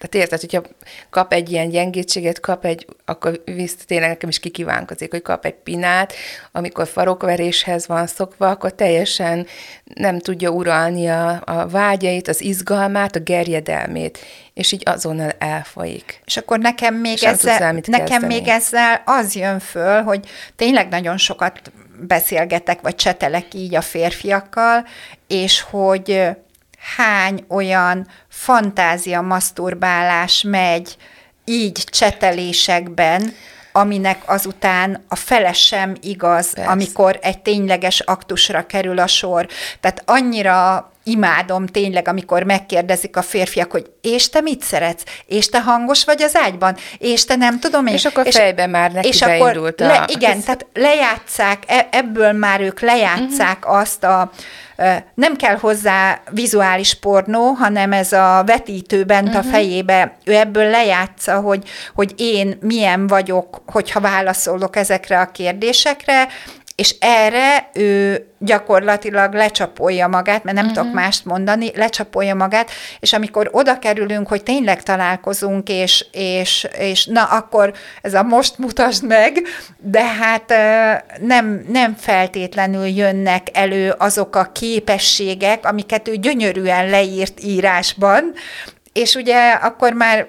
tehát 0.03 0.27
érted, 0.27 0.41
hogyha 0.41 0.63
kap 1.11 1.33
egy 1.33 1.51
ilyen 1.51 1.69
gyengétséget, 1.69 2.41
kap 2.41 2.65
egy, 2.65 2.87
akkor 3.05 3.43
visz, 3.45 3.77
tényleg 3.87 4.09
nekem 4.09 4.29
is 4.29 4.39
kikívánkozik, 4.39 5.11
hogy 5.11 5.23
kap 5.23 5.45
egy 5.45 5.55
pinát, 5.55 6.13
amikor 6.53 6.87
farokveréshez 6.87 7.87
van 7.87 8.07
szokva, 8.07 8.51
akkor 8.51 8.75
teljesen 8.75 9.47
nem 9.85 10.19
tudja 10.19 10.51
uralni 10.51 11.09
a, 11.09 11.43
a 11.45 11.69
vágyait, 11.69 12.29
az 12.29 12.41
izgalmát, 12.41 13.17
a 13.17 13.21
gerjedelmét, 13.21 14.19
és 14.55 14.73
így 14.73 14.83
azonnal 14.85 15.31
elfolyik. 15.39 16.21
És 16.25 16.37
akkor 16.37 16.59
nekem 16.59 16.95
még, 16.95 17.25
ezzel, 17.25 17.81
nekem 17.87 18.23
még 18.23 18.49
ezzel 18.49 19.03
az 19.05 19.35
jön 19.35 19.59
föl, 19.59 20.03
hogy 20.03 20.29
tényleg 20.57 20.89
nagyon 20.89 21.17
sokat 21.17 21.61
beszélgetek, 22.07 22.81
vagy 22.81 22.95
csetelek 22.95 23.55
így 23.55 23.75
a 23.75 23.81
férfiakkal, 23.81 24.87
és 25.27 25.61
hogy 25.61 26.23
hány 26.97 27.45
olyan 27.49 28.07
fantázia 28.29 29.21
maszturbálás 29.21 30.43
megy 30.43 30.97
így 31.45 31.85
csetelésekben, 31.85 33.35
aminek 33.73 34.23
azután 34.27 35.05
a 35.09 35.17
fele 35.17 35.53
sem 35.53 35.95
igaz, 36.01 36.53
Persze. 36.53 36.71
amikor 36.71 37.19
egy 37.23 37.43
tényleges 37.43 38.01
aktusra 38.01 38.67
kerül 38.67 38.99
a 38.99 39.07
sor. 39.07 39.47
Tehát 39.81 40.03
annyira 40.07 40.92
imádom 41.05 41.67
tényleg, 41.67 42.09
amikor 42.09 42.43
megkérdezik 42.43 43.17
a 43.17 43.23
férfiak, 43.23 43.71
hogy 43.71 43.91
és 44.01 44.29
te 44.29 44.41
mit 44.41 44.63
szeretsz? 44.63 45.03
És 45.27 45.49
te 45.49 45.61
hangos 45.61 46.05
vagy 46.05 46.23
az 46.23 46.37
ágyban? 46.37 46.77
És 46.99 47.25
te 47.25 47.37
nem 47.37 47.59
tudom 47.59 47.87
én. 47.87 47.95
És 47.95 48.05
akkor 48.05 48.27
és, 48.27 48.37
fejben 48.37 48.71
már 48.71 48.93
neki 48.93 49.09
és 49.09 49.23
akkor 49.23 49.57
a... 49.57 49.85
le, 49.85 50.05
Igen, 50.07 50.41
tehát 50.41 50.67
lejátszák, 50.75 51.63
e, 51.67 51.89
ebből 51.91 52.33
már 52.33 52.61
ők 52.61 52.81
lejátszák 52.81 53.59
uh-huh. 53.59 53.81
azt 53.81 54.05
a 54.05 54.31
nem 55.15 55.37
kell 55.37 55.57
hozzá 55.57 56.21
vizuális 56.31 56.95
pornó, 56.95 57.51
hanem 57.51 57.93
ez 57.93 58.13
a 58.13 58.43
vetítő 58.47 59.05
bent 59.05 59.29
uh-huh. 59.29 59.43
a 59.43 59.43
mhm. 59.43 59.53
fejébe, 59.53 60.17
ő 60.25 60.35
ebből 60.35 60.71
lejátsza, 60.71 61.41
hogy, 61.41 61.69
hogy 61.95 62.15
én 62.17 62.59
milyen 62.61 63.07
vagyok, 63.07 63.63
hogyha 63.67 64.01
válaszolok 64.01 64.77
ezekre 64.77 65.21
a 65.21 65.31
kérdésekre, 65.31 66.29
és 66.75 66.97
erre 67.01 67.71
ő 67.73 68.27
gyakorlatilag 68.39 69.35
lecsapolja 69.35 70.09
magát, 70.09 70.45
mert 70.45 70.57
nem 70.57 70.67
uh-huh. 70.67 70.81
tudok 70.81 70.95
mást 70.95 71.25
mondani, 71.25 71.71
lecsapolja 71.75 72.35
magát, 72.35 72.71
és 73.01 73.13
amikor 73.13 73.49
oda 73.53 73.79
kerülünk, 73.79 74.29
hogy 74.29 74.43
tényleg 74.43 74.83
találkozunk, 74.83 75.69
és, 75.69 76.07
és, 76.13 76.69
és 76.79 77.07
na 77.07 77.25
akkor 77.25 77.73
ez 78.03 78.15
a 78.15 78.23
most 78.23 78.59
mutasd 78.59 79.07
meg, 79.07 79.43
de 79.79 80.05
hát 80.05 80.55
nem, 81.21 81.65
nem 81.69 81.95
feltétlenül 81.95 82.87
jönnek 82.87 83.47
elő 83.53 83.95
azok 83.99 84.37
a 84.37 84.51
képességek, 84.53 85.67
amiket 85.67 86.09
ő 86.09 86.17
gyönyörűen 86.17 86.91
leírt 86.91 87.43
írásban, 87.45 88.33
és 88.93 89.15
ugye 89.15 89.51
akkor 89.51 89.93
már 89.93 90.27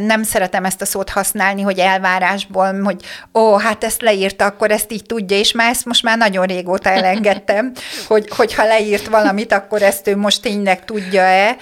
nem 0.00 0.22
szeretem 0.22 0.64
ezt 0.64 0.80
a 0.80 0.84
szót 0.84 1.10
használni, 1.10 1.62
hogy 1.62 1.78
elvárásból, 1.78 2.82
hogy 2.82 3.02
ó, 3.34 3.56
hát 3.56 3.84
ezt 3.84 4.02
leírta, 4.02 4.44
akkor 4.44 4.70
ezt 4.70 4.92
így 4.92 5.04
tudja, 5.04 5.36
és 5.36 5.52
már 5.52 5.70
ezt 5.70 5.84
most 5.84 6.02
már 6.02 6.18
nagyon 6.18 6.46
régóta 6.46 6.90
elengedtem, 6.90 7.72
hogy, 8.08 8.28
hogyha 8.30 8.64
leírt 8.64 9.06
valamit, 9.06 9.52
akkor 9.52 9.82
ezt 9.82 10.08
ő 10.08 10.16
most 10.16 10.42
tényleg 10.42 10.84
tudja-e, 10.84 11.56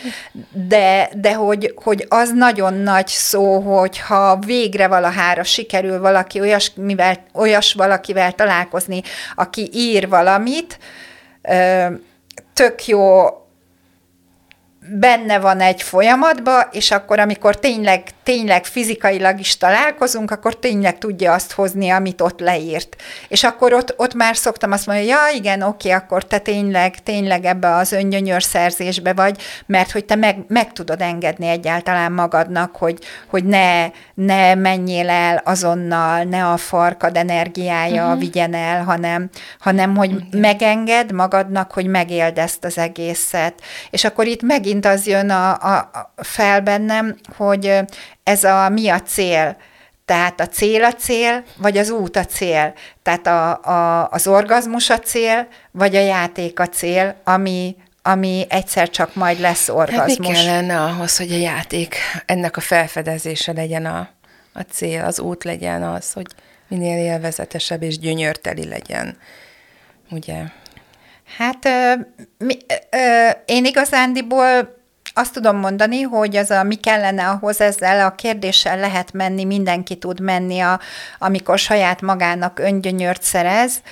de, 0.50 1.10
de 1.14 1.34
hogy, 1.34 1.74
hogy 1.76 2.06
az 2.08 2.32
nagyon 2.32 2.74
nagy 2.74 3.06
szó, 3.08 3.58
hogyha 3.60 4.38
végre 4.46 4.88
valahára 4.88 5.42
sikerül 5.42 6.00
valaki 6.00 6.40
olyas, 6.40 6.72
mivel, 6.76 7.24
olyas 7.34 7.72
valakivel 7.72 8.32
találkozni, 8.32 9.02
aki 9.34 9.70
ír 9.72 10.08
valamit, 10.08 10.78
tök 12.52 12.86
jó 12.86 13.26
benne 14.88 15.38
van 15.38 15.60
egy 15.60 15.82
folyamatba, 15.82 16.60
és 16.60 16.90
akkor, 16.90 17.18
amikor 17.18 17.58
tényleg 17.58 18.02
tényleg 18.24 18.64
fizikailag 18.64 19.40
is 19.40 19.56
találkozunk, 19.56 20.30
akkor 20.30 20.58
tényleg 20.58 20.98
tudja 20.98 21.32
azt 21.32 21.52
hozni, 21.52 21.90
amit 21.90 22.20
ott 22.20 22.40
leírt. 22.40 22.96
És 23.28 23.44
akkor 23.44 23.72
ott, 23.72 23.94
ott 23.96 24.14
már 24.14 24.36
szoktam 24.36 24.72
azt 24.72 24.86
mondani, 24.86 25.08
ja 25.08 25.18
igen, 25.34 25.62
oké, 25.62 25.90
akkor 25.90 26.24
te 26.24 26.38
tényleg, 26.38 27.02
tényleg 27.02 27.44
ebbe 27.44 27.74
az 27.74 27.92
öngyönyör 27.92 28.42
szerzésbe 28.42 29.12
vagy, 29.12 29.42
mert 29.66 29.90
hogy 29.90 30.04
te 30.04 30.14
meg, 30.14 30.38
meg 30.48 30.72
tudod 30.72 31.00
engedni 31.00 31.46
egyáltalán 31.46 32.12
magadnak, 32.12 32.76
hogy, 32.76 32.98
hogy 33.26 33.44
ne, 33.44 33.86
ne 34.14 34.54
menjél 34.54 35.08
el 35.08 35.42
azonnal, 35.44 36.22
ne 36.22 36.46
a 36.46 36.56
farkad 36.56 37.16
energiája 37.16 38.04
uh-huh. 38.04 38.20
vigyen 38.20 38.54
el, 38.54 38.84
hanem, 38.84 39.30
hanem 39.58 39.96
hogy 39.96 40.12
uh-huh. 40.12 40.40
megenged 40.40 41.12
magadnak, 41.12 41.72
hogy 41.72 41.86
megéld 41.86 42.38
ezt 42.38 42.64
az 42.64 42.78
egészet. 42.78 43.54
És 43.90 44.04
akkor 44.04 44.26
itt 44.26 44.42
megint 44.42 44.86
az 44.86 45.06
jön 45.06 45.30
a, 45.30 45.50
a, 45.50 45.76
a 45.76 46.22
fel 46.22 46.60
bennem, 46.60 47.16
hogy 47.36 47.84
ez 48.24 48.44
a 48.44 48.68
mi 48.68 48.88
a 48.88 49.00
cél. 49.00 49.56
Tehát 50.04 50.40
a 50.40 50.48
cél 50.48 50.84
a 50.84 50.92
cél, 50.92 51.44
vagy 51.56 51.78
az 51.78 51.90
út 51.90 52.16
a 52.16 52.24
cél. 52.24 52.74
Tehát 53.02 53.26
a, 53.26 53.62
a, 53.62 54.08
az 54.10 54.26
orgazmus 54.26 54.90
a 54.90 54.98
cél, 54.98 55.48
vagy 55.70 55.96
a 55.96 56.00
játék 56.00 56.60
a 56.60 56.68
cél, 56.68 57.14
ami, 57.24 57.76
ami 58.02 58.46
egyszer 58.48 58.90
csak 58.90 59.14
majd 59.14 59.40
lesz 59.40 59.68
orgazmus. 59.68 60.26
Hát 60.26 60.36
mi 60.36 60.44
kellene 60.44 60.82
ahhoz, 60.82 61.16
hogy 61.16 61.32
a 61.32 61.36
játék, 61.36 61.96
ennek 62.26 62.56
a 62.56 62.60
felfedezése 62.60 63.52
legyen 63.52 63.86
a, 63.86 64.08
a 64.52 64.60
cél, 64.60 65.04
az 65.04 65.20
út 65.20 65.44
legyen 65.44 65.82
az, 65.82 66.12
hogy 66.12 66.26
minél 66.68 66.98
élvezetesebb 66.98 67.82
és 67.82 67.98
gyönyörteli 67.98 68.68
legyen, 68.68 69.18
ugye? 70.10 70.42
Hát 71.36 71.68
mi, 72.38 72.56
ö, 72.90 73.28
én 73.44 73.64
igazándiból 73.64 74.82
azt 75.14 75.32
tudom 75.32 75.56
mondani, 75.56 76.00
hogy 76.00 76.36
az 76.36 76.50
a 76.50 76.62
mi 76.62 76.74
kellene 76.74 77.28
ahhoz 77.28 77.60
ezzel 77.60 78.06
a 78.06 78.14
kérdéssel 78.14 78.78
lehet 78.78 79.12
menni, 79.12 79.44
mindenki 79.44 79.96
tud 79.96 80.20
menni, 80.20 80.60
a, 80.60 80.80
amikor 81.18 81.58
saját 81.58 82.00
magának 82.00 82.58
öngyönyört 82.58 83.22
szerez. 83.22 83.82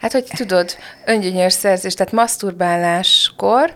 Hát, 0.00 0.12
hogy 0.12 0.24
tudod, 0.36 0.76
öngyönyör 1.04 1.52
szerzés, 1.52 1.94
tehát 1.94 2.12
maszturbáláskor 2.12 3.74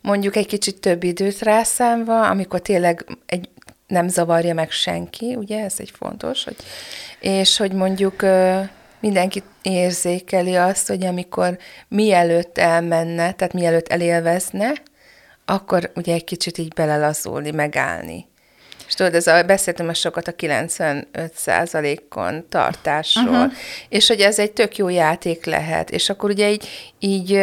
mondjuk 0.00 0.36
egy 0.36 0.46
kicsit 0.46 0.80
több 0.80 1.02
időt 1.02 1.38
rászámva, 1.38 2.28
amikor 2.28 2.60
tényleg 2.60 3.06
egy, 3.26 3.48
nem 3.86 4.08
zavarja 4.08 4.54
meg 4.54 4.70
senki, 4.70 5.34
ugye, 5.34 5.64
ez 5.64 5.74
egy 5.76 5.92
fontos, 5.96 6.44
hogy, 6.44 6.56
és 7.20 7.56
hogy 7.56 7.72
mondjuk 7.72 8.24
mindenki 9.00 9.42
érzékeli 9.62 10.56
azt, 10.56 10.88
hogy 10.88 11.04
amikor 11.04 11.58
mielőtt 11.88 12.58
elmenne, 12.58 13.32
tehát 13.32 13.52
mielőtt 13.52 13.88
elélvezne, 13.88 14.72
akkor 15.50 15.90
ugye 15.94 16.14
egy 16.14 16.24
kicsit 16.24 16.58
így 16.58 16.72
belelazulni, 16.72 17.50
megállni. 17.50 18.28
És 18.86 18.94
tudod, 18.94 19.14
ez 19.14 19.26
a, 19.26 19.42
beszéltem 19.42 19.88
a 19.88 19.94
sokat 19.94 20.28
a 20.28 20.32
95 20.32 21.32
on 22.14 22.46
tartásról, 22.48 23.34
uh-huh. 23.34 23.52
és 23.88 24.08
hogy 24.08 24.20
ez 24.20 24.38
egy 24.38 24.52
tök 24.52 24.76
jó 24.76 24.88
játék 24.88 25.44
lehet, 25.44 25.90
és 25.90 26.08
akkor 26.08 26.30
ugye 26.30 26.50
így, 26.50 26.68
így 26.98 27.40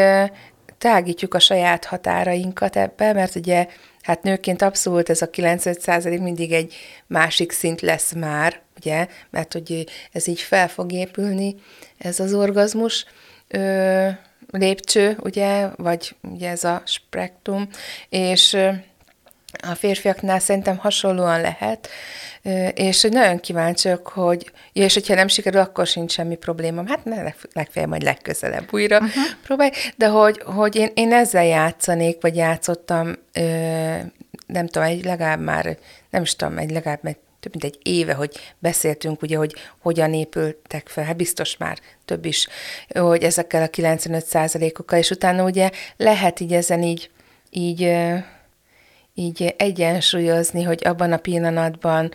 tágítjuk 0.78 1.34
a 1.34 1.40
saját 1.40 1.86
határainkat 1.86 2.76
ebbe, 2.76 3.14
mert 3.14 3.36
ugye 3.36 3.68
hát 4.02 4.24
nőként 4.24 4.62
abszolút 4.62 5.10
ez 5.10 5.22
a 5.22 5.30
95 5.30 6.20
mindig 6.20 6.52
egy 6.52 6.76
másik 7.08 7.52
szint 7.52 7.82
lesz 7.82 8.14
már, 8.14 8.62
ugye, 8.78 9.08
mert 9.30 9.54
hogy 9.54 9.88
ez 10.12 10.28
így 10.28 10.42
fel 10.42 10.68
fog 10.68 10.92
épülni, 10.92 11.56
ez 11.98 12.20
az 12.20 12.34
orgazmus, 12.34 13.06
ö, 13.48 14.08
lépcső, 14.52 15.18
ugye, 15.20 15.68
vagy 15.76 16.16
ugye 16.22 16.50
ez 16.50 16.64
a 16.64 16.82
spektrum, 16.86 17.68
és 18.10 18.58
a 19.64 19.76
férfiaknál 19.76 20.40
szerintem 20.40 20.78
hasonlóan 20.78 21.42
lehet, 21.42 21.90
és 22.74 23.02
nagyon 23.02 23.40
kíváncsiak, 23.40 24.08
hogy, 24.08 24.52
ja, 24.74 24.84
és 24.84 24.94
hogyha 24.94 25.14
nem 25.14 25.28
sikerül, 25.28 25.60
akkor 25.60 25.88
sincs 25.88 26.12
semmi 26.12 26.36
problémám. 26.36 26.88
Hát 26.88 27.02
legfeljebb 27.54 27.90
majd 27.90 28.04
legközelebb 28.04 28.74
újra 28.74 28.96
uh-huh. 28.96 29.24
próbálj, 29.44 29.72
de 29.96 30.08
hogy, 30.08 30.42
hogy 30.46 30.76
én, 30.76 30.92
én 30.94 31.14
ezzel 31.14 31.46
játszanék, 31.46 32.22
vagy 32.22 32.36
játszottam, 32.36 33.16
nem 34.48 34.68
tudom, 34.68 34.88
egy 34.88 35.04
legalább 35.04 35.40
már, 35.40 35.78
nem 36.10 36.22
is 36.22 36.36
tudom, 36.36 36.58
egy 36.58 36.72
legalább 36.72 37.06
egy 37.06 37.18
több 37.40 37.52
mint 37.52 37.64
egy 37.64 37.80
éve, 37.84 38.14
hogy 38.14 38.32
beszéltünk, 38.60 39.22
ugye, 39.22 39.38
hogy 39.38 39.56
hogyan 39.80 40.14
épültek 40.14 40.88
fel, 40.88 41.04
hát 41.04 41.16
biztos 41.16 41.58
már 41.58 41.80
több 42.06 42.26
is, 42.26 42.48
hogy 42.88 43.24
ezekkel 43.24 43.64
a 43.64 43.68
95% 43.68 44.80
okkal 44.80 45.00
és 45.00 45.10
utána 45.10 45.44
ugye 45.44 45.70
lehet 45.98 46.40
így 46.40 46.54
ezen 46.54 46.84
így, 46.84 47.10
így, 47.50 47.92
így 49.14 49.54
egyensúlyozni, 49.58 50.64
hogy 50.64 50.82
abban 50.88 51.12
a 51.12 51.18
pillanatban 51.18 52.12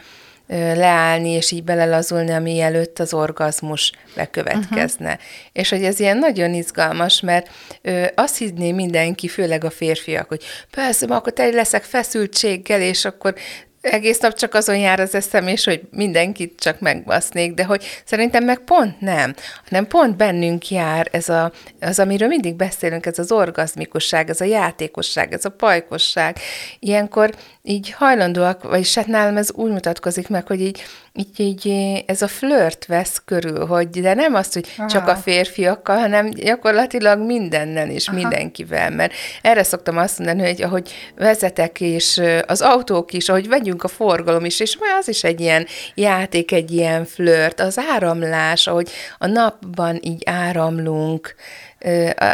leállni, 0.48 1.28
és 1.28 1.50
így 1.50 1.64
belelazulni, 1.64 2.30
ami 2.30 2.60
előtt 2.60 2.98
az 2.98 3.14
orgazmus 3.14 3.92
bekövetkezne. 4.16 5.10
Uh-huh. 5.12 5.22
És 5.52 5.68
hogy 5.68 5.84
ez 5.84 6.00
ilyen 6.00 6.18
nagyon 6.18 6.54
izgalmas, 6.54 7.20
mert 7.20 7.48
ö, 7.82 8.04
azt 8.14 8.38
hinné 8.38 8.72
mindenki, 8.72 9.28
főleg 9.28 9.64
a 9.64 9.70
férfiak, 9.70 10.28
hogy 10.28 10.44
persze, 10.70 11.06
akkor 11.06 11.32
te 11.32 11.46
leszek 11.48 11.82
feszültséggel, 11.82 12.80
és 12.80 13.04
akkor 13.04 13.34
egész 13.82 14.18
nap 14.18 14.34
csak 14.34 14.54
azon 14.54 14.76
jár 14.76 15.00
az 15.00 15.14
eszem, 15.14 15.46
és 15.46 15.64
hogy 15.64 15.80
mindenkit 15.90 16.60
csak 16.60 16.80
megbasznék, 16.80 17.54
de 17.54 17.64
hogy 17.64 17.84
szerintem 18.04 18.44
meg 18.44 18.58
pont 18.58 19.00
nem, 19.00 19.34
hanem 19.68 19.86
pont 19.86 20.16
bennünk 20.16 20.70
jár 20.70 21.08
ez 21.10 21.28
a, 21.28 21.52
az, 21.80 21.98
amiről 21.98 22.28
mindig 22.28 22.54
beszélünk, 22.54 23.06
ez 23.06 23.18
az 23.18 23.32
orgazmikusság, 23.32 24.30
ez 24.30 24.40
a 24.40 24.44
játékosság, 24.44 25.32
ez 25.32 25.44
a 25.44 25.50
pajkosság. 25.50 26.36
Ilyenkor 26.78 27.34
így 27.62 27.90
hajlandóak, 27.90 28.62
vagyis 28.62 28.94
hát 28.94 29.06
nálam 29.06 29.36
ez 29.36 29.52
úgy 29.52 29.70
mutatkozik 29.70 30.28
meg, 30.28 30.46
hogy 30.46 30.60
így 30.60 30.82
így, 31.14 31.40
így 31.40 31.68
ez 32.06 32.22
a 32.22 32.28
flört 32.28 32.86
vesz 32.86 33.22
körül, 33.24 33.66
hogy 33.66 33.88
de 33.88 34.14
nem 34.14 34.34
azt, 34.34 34.52
hogy 34.52 34.68
Aha. 34.76 34.88
csak 34.88 35.08
a 35.08 35.16
férfiakkal, 35.16 35.98
hanem 35.98 36.30
gyakorlatilag 36.30 37.18
mindennel 37.18 37.90
és 37.90 38.08
Aha. 38.08 38.16
mindenkivel, 38.16 38.90
mert 38.90 39.12
erre 39.42 39.62
szoktam 39.62 39.96
azt 39.96 40.18
mondani, 40.18 40.48
hogy 40.48 40.62
ahogy 40.62 40.92
vezetek, 41.16 41.80
és 41.80 42.20
az 42.46 42.60
autók 42.60 43.12
is, 43.12 43.28
ahogy 43.28 43.48
vegyünk 43.48 43.71
a 43.78 43.88
forgalom 43.88 44.44
is, 44.44 44.60
és 44.60 44.78
már 44.78 44.96
az 44.98 45.08
is 45.08 45.24
egy 45.24 45.40
ilyen 45.40 45.66
játék, 45.94 46.52
egy 46.52 46.70
ilyen 46.70 47.04
flört, 47.04 47.60
az 47.60 47.78
áramlás, 47.78 48.66
ahogy 48.66 48.90
a 49.18 49.26
napban 49.26 49.98
így 50.02 50.22
áramlunk, 50.26 51.34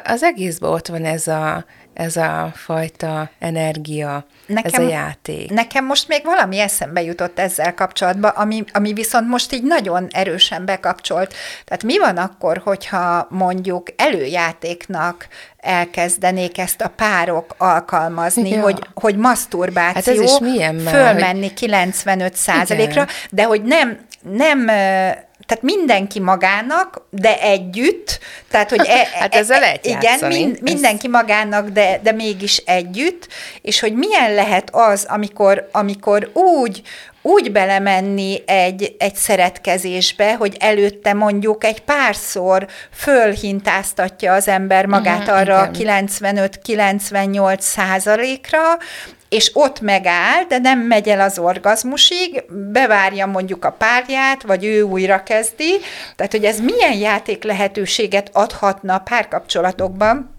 az 0.04 0.22
egészben 0.22 0.70
ott 0.70 0.86
van 0.86 1.04
ez 1.04 1.26
a, 1.26 1.64
ez 1.98 2.16
a 2.16 2.52
fajta 2.54 3.30
energia, 3.38 4.26
nekem, 4.46 4.72
ez 4.72 4.86
a 4.86 4.88
játék. 4.88 5.50
Nekem 5.50 5.84
most 5.84 6.08
még 6.08 6.24
valami 6.24 6.58
eszembe 6.58 7.02
jutott 7.02 7.38
ezzel 7.38 7.74
kapcsolatban, 7.74 8.30
ami, 8.30 8.64
ami 8.72 8.92
viszont 8.92 9.28
most 9.28 9.52
így 9.52 9.62
nagyon 9.62 10.06
erősen 10.10 10.64
bekapcsolt. 10.64 11.34
Tehát 11.64 11.82
mi 11.82 11.98
van 11.98 12.16
akkor, 12.16 12.60
hogyha 12.64 13.26
mondjuk 13.30 13.88
előjátéknak 13.96 15.28
elkezdenék 15.56 16.58
ezt 16.58 16.80
a 16.80 16.88
párok 16.88 17.54
alkalmazni, 17.56 18.48
ja. 18.48 18.60
hogy, 18.60 18.78
hogy 18.94 19.16
maszturbáció, 19.16 19.94
hát 19.94 20.08
ez 20.08 20.20
is 20.20 20.38
milyen 20.40 20.74
már, 20.74 20.94
fölmenni 20.94 21.46
hogy... 21.46 21.54
95 21.54 22.36
ra 22.94 23.06
de 23.30 23.44
hogy 23.44 23.62
nem, 23.62 23.98
nem 24.20 24.70
tehát 25.48 25.62
mindenki 25.62 26.20
magának, 26.20 27.06
de 27.10 27.40
együtt, 27.40 28.18
tehát 28.50 28.70
hogy... 28.70 28.86
E, 28.86 29.08
hát 29.20 29.34
ezzel 29.34 29.60
lehet 29.60 29.86
Igen, 29.86 30.26
mind, 30.26 30.62
mindenki 30.62 31.08
magának, 31.08 31.68
de, 31.68 32.00
de 32.02 32.12
mégis 32.12 32.56
együtt, 32.56 33.28
és 33.62 33.80
hogy 33.80 33.94
milyen 33.94 34.34
lehet 34.34 34.70
az, 34.72 35.06
amikor, 35.08 35.68
amikor 35.72 36.30
úgy, 36.32 36.82
úgy 37.22 37.52
belemenni 37.52 38.42
egy, 38.46 38.94
egy 38.98 39.14
szeretkezésbe, 39.14 40.34
hogy 40.34 40.56
előtte 40.60 41.12
mondjuk 41.12 41.64
egy 41.64 41.80
párszor 41.80 42.66
fölhintáztatja 42.92 44.32
az 44.32 44.48
ember 44.48 44.86
magát 44.86 45.20
uh-huh, 45.20 45.36
arra 45.36 45.70
95-98 45.72 47.58
százalékra, 47.58 48.60
és 49.28 49.50
ott 49.54 49.80
megáll, 49.80 50.44
de 50.48 50.58
nem 50.58 50.78
megy 50.78 51.08
el 51.08 51.20
az 51.20 51.38
orgazmusig, 51.38 52.44
bevárja 52.72 53.26
mondjuk 53.26 53.64
a 53.64 53.70
párját, 53.70 54.42
vagy 54.42 54.64
ő 54.64 54.82
újra 54.82 55.22
kezdi. 55.22 55.78
Tehát, 56.16 56.32
hogy 56.32 56.44
ez 56.44 56.60
milyen 56.60 56.96
játék 56.98 57.42
lehetőséget 57.42 58.30
adhatna 58.32 58.94
a 58.94 58.98
párkapcsolatokban, 58.98 60.37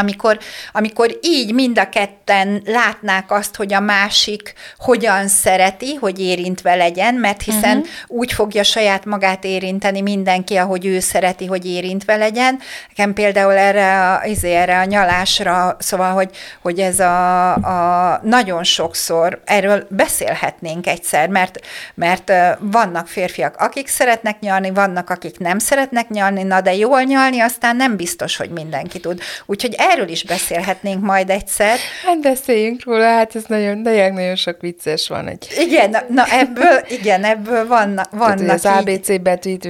amikor, 0.00 0.38
amikor 0.72 1.18
így 1.20 1.54
mind 1.54 1.78
a 1.78 1.88
ketten 1.88 2.62
látnák 2.64 3.30
azt, 3.32 3.56
hogy 3.56 3.72
a 3.72 3.80
másik 3.80 4.54
hogyan 4.78 5.28
szereti, 5.28 5.94
hogy 5.94 6.20
érintve 6.20 6.74
legyen, 6.74 7.14
mert 7.14 7.42
hiszen 7.42 7.76
uh-huh. 7.76 7.92
úgy 8.06 8.32
fogja 8.32 8.62
saját 8.62 9.04
magát 9.04 9.44
érinteni 9.44 10.00
mindenki, 10.00 10.56
ahogy 10.56 10.86
ő 10.86 11.00
szereti, 11.00 11.46
hogy 11.46 11.66
érintve 11.66 12.16
legyen. 12.16 12.58
Nekem 12.88 13.12
például 13.12 13.52
erre 13.52 14.12
a, 14.12 14.24
izé, 14.24 14.54
erre 14.54 14.78
a 14.78 14.84
nyalásra, 14.84 15.76
szóval, 15.78 16.12
hogy, 16.12 16.30
hogy 16.60 16.78
ez 16.78 17.00
a, 17.00 17.52
a 17.54 18.20
nagyon 18.22 18.64
sokszor 18.64 19.40
erről 19.44 19.86
beszélhetnénk 19.90 20.86
egyszer, 20.86 21.28
mert, 21.28 21.58
mert 21.94 22.32
vannak 22.58 23.08
férfiak, 23.08 23.56
akik 23.56 23.88
szeretnek 23.88 24.40
nyalni, 24.40 24.70
vannak, 24.70 25.10
akik 25.10 25.38
nem 25.38 25.58
szeretnek 25.58 26.08
nyalni, 26.08 26.42
na 26.42 26.60
de 26.60 26.74
jól 26.74 27.02
nyalni 27.02 27.40
aztán 27.40 27.76
nem 27.76 27.96
biztos, 27.96 28.36
hogy 28.36 28.50
mindenki 28.50 29.00
tud. 29.00 29.20
Úgyhogy 29.46 29.74
erről 29.90 30.08
is 30.08 30.24
beszélhetnénk 30.24 31.02
majd 31.02 31.30
egyszer. 31.30 31.78
Hát 32.04 32.20
beszéljünk 32.20 32.84
róla, 32.84 33.04
hát 33.04 33.36
ez 33.36 33.44
nagyon, 33.46 33.78
nagyon 33.78 34.36
sok 34.36 34.60
vicces 34.60 35.08
van. 35.08 35.28
Egy... 35.28 35.48
Igen, 35.58 35.90
na, 35.90 36.04
na 36.08 36.24
ebből, 36.30 36.84
igen, 36.88 37.24
ebből 37.24 37.66
vannak, 37.66 38.10
vannak 38.10 38.38
Tehát, 38.38 38.54
az 38.54 38.64
ABC 38.64 39.20
betűt. 39.22 39.64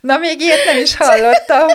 Na, 0.00 0.16
még 0.18 0.40
ilyet 0.40 0.64
nem 0.64 0.78
is 0.78 0.96
hallottam. 0.96 1.68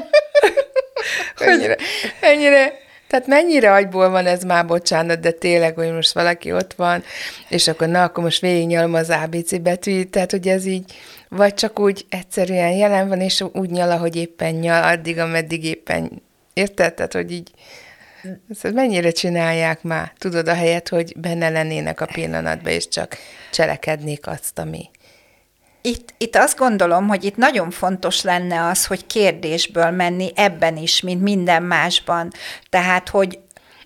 mennyire, 1.46 1.76
mennyire, 2.22 2.74
tehát 3.08 3.28
mennyire 3.28 3.74
agyból 3.74 4.10
van 4.10 4.26
ez 4.26 4.44
már, 4.44 4.66
bocsánat, 4.66 5.20
de 5.20 5.32
tényleg, 5.32 5.76
hogy 5.76 5.92
most 5.92 6.14
valaki 6.14 6.52
ott 6.52 6.74
van, 6.74 7.04
és 7.50 7.68
akkor 7.68 7.88
na, 7.88 8.04
akkor 8.04 8.24
most 8.24 8.42
végignyalom 8.42 8.94
az 8.94 9.10
ABC 9.10 9.62
betűt, 9.62 10.10
tehát 10.10 10.32
hogy 10.32 10.48
ez 10.48 10.66
így, 10.66 10.94
vagy 11.36 11.54
csak 11.54 11.80
úgy 11.80 12.06
egyszerűen 12.10 12.72
jelen 12.72 13.08
van, 13.08 13.22
és 13.22 13.44
úgy 13.54 13.70
nyal, 13.70 13.92
ahogy 13.92 14.16
éppen 14.16 14.54
nyal, 14.54 14.84
addig, 14.84 15.18
ameddig 15.20 15.64
éppen, 15.64 16.22
érted? 16.54 16.94
Tehát, 16.94 17.14
hogy 17.14 17.32
így, 17.32 17.52
ezt 18.50 18.74
mennyire 18.74 19.12
csinálják 19.12 19.84
már? 19.84 20.14
Tudod, 20.18 20.48
a 20.48 20.54
helyet, 20.54 20.90
hogy 20.90 21.14
benne 21.18 21.50
lennének 21.50 22.02
a 22.02 22.06
pillanatban, 22.06 22.72
és 22.72 22.88
csak 22.88 23.18
cselekednék 23.52 24.28
azt, 24.28 24.60
ami 24.60 24.90
itt, 25.82 26.14
itt 26.18 26.36
azt 26.36 26.58
gondolom, 26.58 27.08
hogy 27.08 27.24
itt 27.24 27.38
nagyon 27.38 27.70
fontos 27.70 28.22
lenne 28.22 28.66
az, 28.66 28.86
hogy 28.86 29.06
kérdésből 29.06 29.90
menni 29.90 30.32
ebben 30.36 30.78
is, 30.78 31.02
mint 31.02 31.22
minden 31.22 31.64
másban. 31.64 32.32
Tehát, 32.70 33.10
hogy 33.10 33.40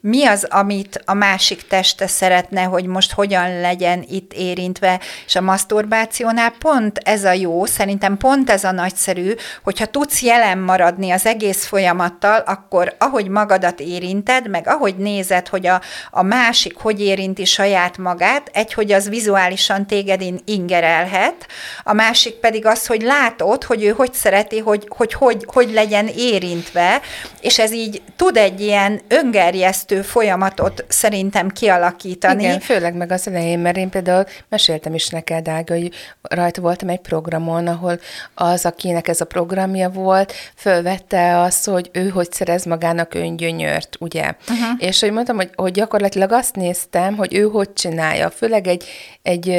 mi 0.08 0.26
az, 0.26 0.48
amit 0.50 1.02
a 1.06 1.14
másik 1.14 1.68
teste 1.68 2.08
szeretne, 2.08 2.64
hogy 2.64 2.86
most 2.86 3.12
hogyan 3.14 3.60
legyen 3.60 4.06
itt 4.10 4.34
érintve, 4.34 5.00
és 5.26 5.36
a 5.36 5.42
maszturbációnál 5.42 6.54
pont 6.60 6.98
ez 6.98 7.24
a 7.24 7.32
jó, 7.32 7.66
szerintem 7.66 8.18
pont 8.18 8.50
ez 8.50 8.64
a 8.64 8.72
nagyszerű, 8.72 9.34
hogyha 9.64 9.86
tudsz 9.86 10.22
jelen 10.22 10.58
maradni 10.58 11.12
az 11.12 11.26
egész 11.26 11.66
folyamattal, 11.66 12.44
akkor 12.46 12.96
ahogy 13.00 13.28
magadat 13.28 13.80
érinted, 13.80 14.50
meg 14.50 14.68
ahogy 14.68 14.96
nézed, 14.96 15.48
hogy 15.48 15.68
a, 15.68 15.82
a 16.12 16.22
másik 16.22 16.78
hogy 16.78 17.02
érinti 17.02 17.46
saját 17.46 17.98
magát, 17.98 18.50
egy, 18.54 18.74
hogy 18.74 18.92
az 18.92 19.10
vizuálisan 19.10 19.88
téged 19.88 20.24
ingerelhet, 20.46 21.48
a 21.84 21.94
másik 21.94 22.34
pedig 22.34 22.66
az, 22.66 22.86
hogy 22.86 23.02
látod, 23.02 23.64
hogy 23.64 23.84
ő 23.84 23.90
hogy 23.90 24.14
szereti, 24.14 24.60
hogy 24.60 24.88
hogy, 24.90 25.14
hogy, 25.14 25.46
hogy 25.54 25.72
legyen 25.74 26.08
érintve, 26.08 27.02
és 27.42 27.60
ez 27.60 27.72
így 27.72 28.02
tud 28.16 28.38
egy 28.38 28.62
ilyen 28.62 29.02
öngerjesztő 29.08 29.94
fejlesztő 29.96 30.02
folyamatot 30.02 30.86
szerintem 30.88 31.50
kialakítani. 31.50 32.44
Igen, 32.44 32.60
főleg 32.60 32.96
meg 32.96 33.12
az 33.12 33.28
elején, 33.28 33.60
mert 33.60 33.78
én 33.78 33.90
például 33.90 34.26
meséltem 34.50 34.94
is 34.94 35.10
neked, 35.10 35.48
Ága, 35.48 35.74
hogy 35.74 35.92
rajta 36.22 36.62
voltam 36.62 36.90
egy 36.90 37.00
programon, 37.00 37.68
ahol 37.68 38.00
az, 38.34 38.66
akinek 38.66 39.08
ez 39.08 39.22
a 39.22 39.26
programja 39.26 39.90
volt, 39.90 40.34
fölvette 40.56 41.40
azt, 41.40 41.66
hogy 41.66 41.90
ő 41.94 42.10
hogy 42.10 42.32
szerez 42.32 42.66
magának 42.66 43.14
öngyönyört, 43.14 43.96
ugye? 44.00 44.34
Uh-huh. 44.50 44.78
És 44.78 45.00
hogy 45.00 45.12
mondtam, 45.12 45.36
hogy, 45.36 45.50
hogy 45.56 45.72
gyakorlatilag 45.72 46.32
azt 46.32 46.56
néztem, 46.56 47.16
hogy 47.16 47.36
ő 47.36 47.44
hogy 47.44 47.74
csinálja, 47.74 48.30
főleg 48.30 48.68
egy, 48.68 48.86
egy, 49.22 49.50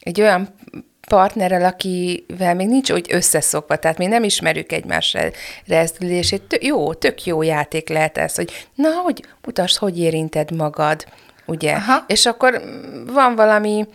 egy 0.00 0.20
olyan 0.20 0.54
partnerrel, 1.08 1.64
akivel 1.64 2.54
még 2.54 2.68
nincs 2.68 2.90
úgy 2.90 3.06
összeszokva, 3.10 3.76
tehát 3.76 3.98
mi 3.98 4.06
nem 4.06 4.24
ismerjük 4.24 4.72
egymás 4.72 5.16
rezdülését. 5.66 6.58
Jó, 6.60 6.94
tök 6.94 7.24
jó 7.24 7.42
játék 7.42 7.88
lehet 7.88 8.18
ez, 8.18 8.34
hogy 8.34 8.66
na, 8.74 8.88
hogy 8.90 9.24
mutasd, 9.44 9.76
hogy 9.76 9.98
érinted 9.98 10.50
magad, 10.50 11.04
ugye? 11.46 11.72
Aha. 11.72 12.04
És 12.06 12.26
akkor 12.26 12.62
van 13.06 13.34
valami 13.34 13.86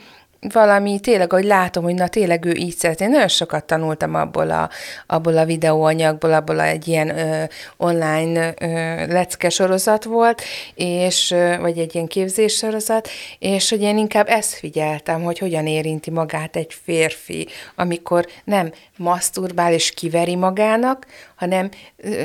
valami, 0.52 1.00
tényleg, 1.00 1.32
hogy 1.32 1.44
látom, 1.44 1.84
hogy 1.84 1.94
na 1.94 2.08
tényleg 2.08 2.46
ő 2.46 2.52
így 2.52 2.76
szeret. 2.76 3.02
Én 3.02 3.10
nagyon 3.10 3.28
sokat 3.28 3.66
tanultam 3.66 4.16
abból 4.16 4.50
a, 4.50 4.70
abból 5.08 5.38
a 5.38 5.46
videóanyagból, 5.46 6.34
abból 6.34 6.60
a, 6.60 6.64
egy 6.64 6.88
ilyen 6.88 7.18
ö, 7.18 7.44
online 7.78 8.54
ö, 8.62 8.68
lecke 9.14 9.50
sorozat 9.50 10.04
volt, 10.04 10.42
és, 10.76 11.32
ö, 11.32 11.58
vagy 11.60 11.78
egy 11.78 11.96
ilyen 11.96 12.08
képzés 12.08 12.54
sorozat, 12.54 13.10
és 13.40 13.70
hogy 13.70 13.82
én 13.82 13.98
inkább 13.98 14.28
ezt 14.28 14.54
figyeltem, 14.54 15.24
hogy 15.24 15.38
hogyan 15.40 15.68
érinti 15.68 16.12
magát 16.12 16.56
egy 16.56 16.78
férfi, 16.84 17.48
amikor 17.76 18.26
nem 18.44 18.72
maszturbál 18.98 19.74
és 19.74 19.92
kiveri 19.92 20.36
magának, 20.36 21.06
hanem 21.36 21.70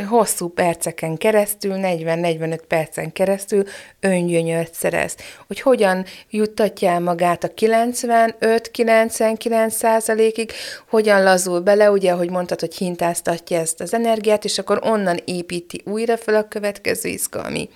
hosszú 0.09 0.49
perceken 0.49 1.17
keresztül, 1.17 1.75
40-45 1.77 2.61
percen 2.69 3.13
keresztül 3.13 3.65
öngyönyört 4.01 4.75
szerez. 4.75 5.17
Hogy 5.47 5.61
hogyan 5.61 6.05
juttatja 6.31 6.91
el 6.91 7.01
magát 7.01 7.45
a 7.45 7.49
95-99 7.49 9.71
százalékig, 9.71 10.53
hogyan 10.89 11.23
lazul 11.23 11.61
bele, 11.61 11.91
ugye, 11.91 12.13
hogy 12.13 12.31
mondtad, 12.31 12.61
hogy 12.61 12.75
hintáztatja 12.75 13.59
ezt 13.59 13.81
az 13.81 13.95
energiát, 13.95 14.45
és 14.45 14.59
akkor 14.59 14.81
onnan 14.83 15.21
építi 15.25 15.83
újra 15.85 16.17
fel 16.17 16.35
a 16.35 16.49
következő 16.49 17.09
izgalmi 17.09 17.69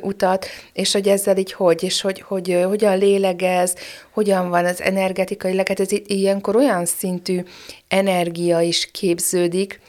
utat, 0.00 0.46
és 0.72 0.92
hogy 0.92 1.08
ezzel 1.08 1.36
így 1.36 1.52
hogy, 1.52 1.82
és 1.82 2.00
hogy, 2.00 2.20
hogy, 2.20 2.52
hogy 2.52 2.64
hogyan 2.64 2.98
lélegez, 2.98 3.74
hogyan 4.10 4.48
van 4.48 4.64
az 4.64 4.82
energetikai 4.82 5.56
hát 5.56 5.80
ez 5.80 5.90
ilyenkor 5.90 6.56
olyan 6.56 6.84
szintű 6.84 7.42
energia 7.88 8.60
is 8.60 8.90
képződik, 8.90 9.80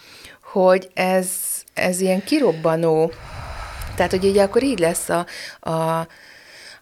hogy 0.51 0.89
ez, 0.93 1.29
ez 1.73 2.01
ilyen 2.01 2.23
kirobbanó, 2.23 3.11
tehát 3.95 4.11
hogy 4.11 4.25
ugye 4.25 4.43
akkor 4.43 4.63
így 4.63 4.79
lesz 4.79 5.09
a, 5.09 5.25
a, 5.59 5.71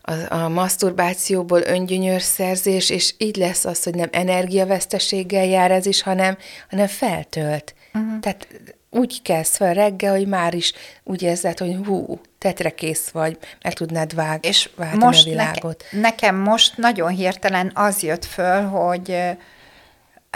a, 0.01 0.13
a 0.29 0.49
maszturbációból 0.49 1.61
öngyönyörszerzés, 1.61 2.89
és 2.89 3.13
így 3.17 3.35
lesz 3.35 3.65
az, 3.65 3.83
hogy 3.83 3.95
nem 3.95 4.09
energiaveszteséggel 4.11 5.45
jár 5.45 5.71
ez 5.71 5.85
is, 5.85 6.01
hanem, 6.01 6.37
hanem 6.69 6.87
feltölt. 6.87 7.75
Uh-huh. 7.93 8.19
Tehát 8.19 8.47
úgy 8.89 9.21
kezd 9.21 9.55
fel 9.55 9.73
reggel, 9.73 10.11
hogy 10.11 10.27
már 10.27 10.53
is 10.53 10.73
úgy 11.03 11.21
érzed, 11.21 11.57
hogy 11.57 11.77
hú, 11.85 12.19
tetre 12.37 12.69
kész 12.69 13.09
vagy, 13.09 13.37
meg 13.61 13.73
tudnád 13.73 14.15
vág, 14.15 14.45
és 14.45 14.69
most 14.99 15.27
a 15.27 15.29
világot. 15.29 15.83
Neke, 15.91 16.01
nekem 16.01 16.35
most 16.35 16.77
nagyon 16.77 17.09
hirtelen 17.09 17.71
az 17.73 18.03
jött 18.03 18.25
föl, 18.25 18.61
hogy 18.61 19.17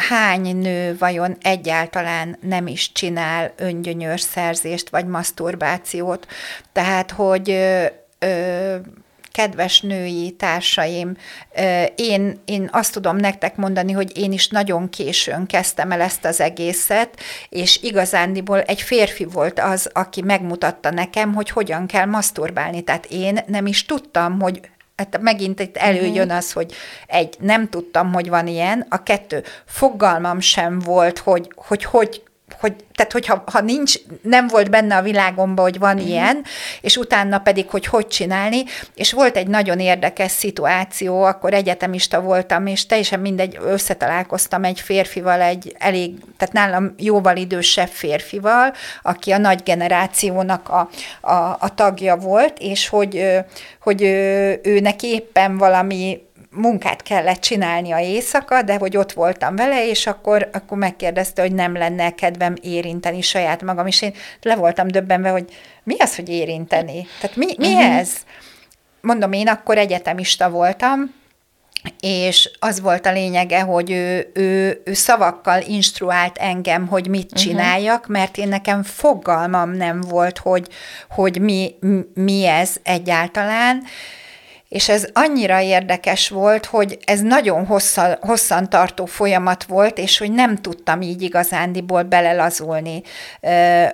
hány 0.09 0.55
nő 0.55 0.97
vajon 0.97 1.37
egyáltalán 1.41 2.37
nem 2.41 2.67
is 2.67 2.91
csinál 2.91 3.53
öngyönyörszerzést 3.57 4.89
vagy 4.89 5.05
maszturbációt. 5.05 6.27
Tehát, 6.71 7.11
hogy 7.11 7.49
ö, 7.49 7.85
ö, 8.19 8.75
kedves 9.31 9.81
női 9.81 10.31
társaim, 10.31 11.17
én, 11.95 12.41
én 12.45 12.69
azt 12.71 12.93
tudom 12.93 13.15
nektek 13.15 13.55
mondani, 13.55 13.91
hogy 13.91 14.17
én 14.17 14.31
is 14.31 14.47
nagyon 14.47 14.89
későn 14.89 15.45
kezdtem 15.45 15.91
el 15.91 16.01
ezt 16.01 16.25
az 16.25 16.39
egészet, 16.39 17.19
és 17.49 17.79
igazándiból 17.81 18.61
egy 18.61 18.81
férfi 18.81 19.23
volt 19.23 19.59
az, 19.59 19.89
aki 19.93 20.21
megmutatta 20.21 20.91
nekem, 20.91 21.33
hogy 21.33 21.49
hogyan 21.49 21.85
kell 21.87 22.05
maszturbálni. 22.05 22.81
Tehát 22.81 23.05
én 23.05 23.39
nem 23.47 23.65
is 23.65 23.85
tudtam, 23.85 24.39
hogy 24.39 24.59
Hát 25.01 25.21
megint 25.21 25.59
itt 25.59 25.77
előjön 25.77 26.27
mhm. 26.27 26.35
az, 26.35 26.51
hogy 26.51 26.73
egy, 27.07 27.35
nem 27.39 27.69
tudtam, 27.69 28.13
hogy 28.13 28.29
van 28.29 28.47
ilyen, 28.47 28.85
a 28.89 29.03
kettő, 29.03 29.43
fogalmam 29.65 30.39
sem 30.39 30.79
volt, 30.79 31.17
hogy 31.19 31.51
hogy, 31.55 31.83
hogy 31.83 32.23
hogy, 32.59 32.75
tehát 32.93 33.11
hogyha 33.11 33.43
ha 33.51 33.61
nincs, 33.61 33.93
nem 34.21 34.47
volt 34.47 34.69
benne 34.69 34.95
a 34.97 35.01
világomban, 35.01 35.65
hogy 35.65 35.79
van 35.79 35.95
mm. 35.95 36.05
ilyen, 36.07 36.43
és 36.81 36.97
utána 36.97 37.39
pedig, 37.39 37.69
hogy 37.69 37.85
hogy 37.85 38.07
csinálni, 38.07 38.63
és 38.95 39.11
volt 39.11 39.37
egy 39.37 39.47
nagyon 39.47 39.79
érdekes 39.79 40.31
szituáció, 40.31 41.23
akkor 41.23 41.53
egyetemista 41.53 42.21
voltam, 42.21 42.65
és 42.65 42.85
teljesen 42.85 43.19
mindegy, 43.19 43.57
összetalálkoztam 43.65 44.63
egy 44.63 44.79
férfival, 44.79 45.41
egy 45.41 45.75
elég, 45.77 46.13
tehát 46.37 46.53
nálam 46.53 46.93
jóval 46.97 47.35
idősebb 47.35 47.89
férfival, 47.89 48.73
aki 49.01 49.31
a 49.31 49.37
nagy 49.37 49.63
generációnak 49.63 50.69
a, 50.69 50.89
a, 51.21 51.57
a 51.59 51.73
tagja 51.75 52.15
volt, 52.15 52.57
és 52.59 52.87
hogy, 52.87 53.27
hogy 53.79 54.01
ő, 54.01 54.59
őnek 54.63 55.03
éppen 55.03 55.57
valami 55.57 56.21
munkát 56.51 57.03
kellett 57.03 57.39
csinálnia 57.39 57.99
éjszaka, 57.99 58.61
de 58.61 58.77
hogy 58.77 58.97
ott 58.97 59.11
voltam 59.11 59.55
vele, 59.55 59.87
és 59.87 60.07
akkor, 60.07 60.49
akkor 60.53 60.77
megkérdezte, 60.77 61.41
hogy 61.41 61.53
nem 61.53 61.73
lenne 61.73 62.15
kedvem 62.15 62.55
érinteni 62.61 63.21
saját 63.21 63.61
magam, 63.61 63.87
és 63.87 64.01
én 64.01 64.13
le 64.41 64.55
voltam 64.55 64.87
döbbenve, 64.87 65.29
hogy 65.29 65.45
mi 65.83 65.95
az, 65.99 66.15
hogy 66.15 66.29
érinteni? 66.29 67.07
Tehát 67.19 67.35
mi, 67.35 67.45
mi 67.57 67.73
uh-huh. 67.73 67.97
ez? 67.97 68.11
Mondom, 69.01 69.31
én 69.31 69.47
akkor 69.47 69.77
egyetemista 69.77 70.49
voltam, 70.49 71.13
és 71.99 72.51
az 72.59 72.81
volt 72.81 73.05
a 73.05 73.11
lényege, 73.11 73.61
hogy 73.61 73.91
ő, 73.91 74.31
ő, 74.33 74.81
ő 74.85 74.93
szavakkal 74.93 75.61
instruált 75.67 76.37
engem, 76.37 76.87
hogy 76.87 77.07
mit 77.07 77.31
mhm. 77.31 77.41
csináljak, 77.41 77.99
uh-huh. 77.99 78.15
mert 78.15 78.37
én 78.37 78.47
nekem 78.47 78.83
fogalmam 78.83 79.71
nem 79.71 80.01
volt, 80.01 80.37
hogy, 80.37 80.67
hogy 81.09 81.41
mi, 81.41 81.75
mi 82.13 82.45
ez 82.45 82.75
egyáltalán, 82.83 83.83
és 84.71 84.89
ez 84.89 85.07
annyira 85.13 85.61
érdekes 85.61 86.29
volt, 86.29 86.65
hogy 86.65 86.97
ez 87.05 87.19
nagyon 87.19 87.65
hosszan, 87.65 88.17
hosszan 88.21 88.69
tartó 88.69 89.05
folyamat 89.05 89.63
volt, 89.63 89.97
és 89.97 90.17
hogy 90.17 90.31
nem 90.31 90.55
tudtam 90.55 91.01
így 91.01 91.21
igazándiból 91.21 92.03
belelazulni. 92.03 93.01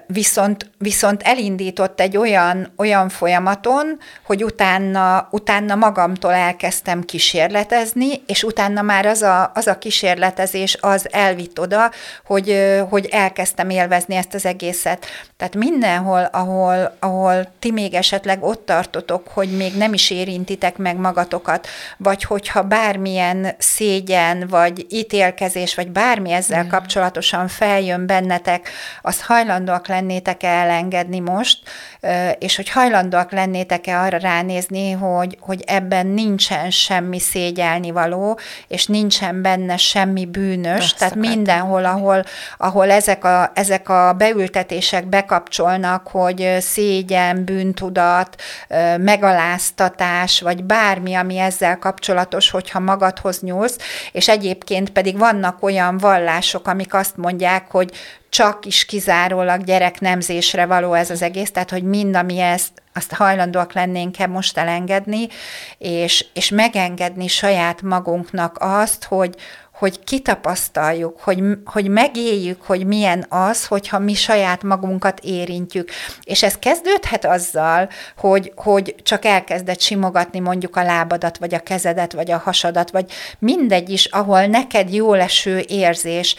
Viszont, 0.07 0.71
viszont 0.77 1.21
elindított 1.23 1.99
egy 1.99 2.17
olyan, 2.17 2.73
olyan 2.75 3.09
folyamaton, 3.09 3.99
hogy 4.25 4.43
utána, 4.43 5.27
utána 5.31 5.75
magamtól 5.75 6.33
elkezdtem 6.33 7.01
kísérletezni, 7.01 8.21
és 8.27 8.43
utána 8.43 8.81
már 8.81 9.05
az 9.05 9.21
a, 9.21 9.51
az 9.53 9.67
a 9.67 9.77
kísérletezés 9.77 10.77
az 10.81 11.07
elvitt 11.11 11.59
oda, 11.59 11.91
hogy, 12.25 12.75
hogy 12.89 13.05
elkezdtem 13.11 13.69
élvezni 13.69 14.15
ezt 14.15 14.33
az 14.33 14.45
egészet. 14.45 15.05
Tehát 15.37 15.55
mindenhol, 15.55 16.29
ahol, 16.31 16.97
ahol 16.99 17.51
ti 17.59 17.71
még 17.71 17.93
esetleg 17.93 18.43
ott 18.43 18.65
tartotok, 18.65 19.27
hogy 19.27 19.57
még 19.57 19.77
nem 19.77 19.93
is 19.93 20.09
érintitek 20.09 20.65
ítéljétek 20.67 20.77
meg 20.77 20.97
magatokat, 20.97 21.67
vagy 21.97 22.23
hogyha 22.23 22.61
bármilyen 22.61 23.55
szégyen, 23.57 24.47
vagy 24.47 24.85
ítélkezés, 24.89 25.75
vagy 25.75 25.91
bármi 25.91 26.31
ezzel 26.31 26.63
mm. 26.63 26.67
kapcsolatosan 26.67 27.47
feljön 27.47 28.05
bennetek, 28.05 28.69
azt 29.01 29.21
hajlandóak 29.21 29.87
lennétek-e 29.87 30.47
elengedni 30.47 31.19
most, 31.19 31.59
és 32.39 32.55
hogy 32.55 32.69
hajlandóak 32.69 33.31
lennétek-e 33.31 33.99
arra 33.99 34.17
ránézni, 34.17 34.91
hogy, 34.91 35.37
hogy 35.39 35.63
ebben 35.65 36.07
nincsen 36.07 36.71
semmi 36.71 37.19
szégyelni 37.19 37.91
való, 37.91 38.39
és 38.67 38.85
nincsen 38.85 39.41
benne 39.41 39.77
semmi 39.77 40.25
bűnös, 40.25 40.83
Ezt 40.83 40.97
tehát 40.97 41.15
mindenhol, 41.15 41.85
ahol, 41.85 42.23
ahol 42.57 42.91
ezek, 42.91 43.23
a, 43.23 43.51
ezek 43.53 43.89
a 43.89 44.13
beültetések 44.17 45.05
bekapcsolnak, 45.05 46.07
hogy 46.07 46.57
szégyen, 46.59 47.43
bűntudat, 47.45 48.41
megaláztatás, 48.97 50.41
vagy 50.41 50.57
vagy 50.57 50.65
bármi, 50.65 51.13
ami 51.13 51.37
ezzel 51.37 51.77
kapcsolatos, 51.77 52.49
hogyha 52.49 52.79
magadhoz 52.79 53.41
nyúlsz, 53.41 53.77
és 54.11 54.27
egyébként 54.27 54.89
pedig 54.89 55.17
vannak 55.17 55.63
olyan 55.63 55.97
vallások, 55.97 56.67
amik 56.67 56.93
azt 56.93 57.17
mondják, 57.17 57.71
hogy 57.71 57.91
csak 58.37 58.65
is 58.65 58.85
kizárólag 58.85 59.63
gyereknemzésre 59.63 60.65
való 60.65 60.93
ez 60.93 61.09
az 61.09 61.21
egész, 61.21 61.51
tehát 61.51 61.69
hogy 61.69 61.83
mind, 61.83 62.15
ami 62.15 62.39
ezt, 62.39 62.71
azt 62.93 63.13
hajlandóak 63.13 63.73
lennénk-e 63.73 64.27
most 64.27 64.57
elengedni, 64.57 65.27
és, 65.77 66.25
és 66.33 66.49
megengedni 66.49 67.27
saját 67.27 67.81
magunknak 67.81 68.57
azt, 68.59 69.03
hogy, 69.03 69.35
hogy 69.77 70.03
kitapasztaljuk, 70.03 71.19
hogy, 71.19 71.43
hogy 71.65 71.87
megéljük, 71.87 72.61
hogy 72.61 72.85
milyen 72.85 73.25
az, 73.29 73.65
hogyha 73.65 73.99
mi 73.99 74.13
saját 74.13 74.63
magunkat 74.63 75.19
érintjük. 75.23 75.89
És 76.23 76.43
ez 76.43 76.53
kezdődhet 76.53 77.25
azzal, 77.25 77.89
hogy, 78.17 78.51
hogy 78.55 78.95
csak 79.03 79.25
elkezded 79.25 79.79
simogatni 79.79 80.39
mondjuk 80.39 80.75
a 80.75 80.83
lábadat, 80.83 81.37
vagy 81.37 81.53
a 81.53 81.59
kezedet, 81.59 82.13
vagy 82.13 82.31
a 82.31 82.37
hasadat, 82.37 82.91
vagy 82.91 83.11
mindegy 83.39 83.89
is, 83.89 84.05
ahol 84.05 84.45
neked 84.45 84.93
jó 84.93 85.13
leső 85.13 85.63
érzés. 85.67 86.35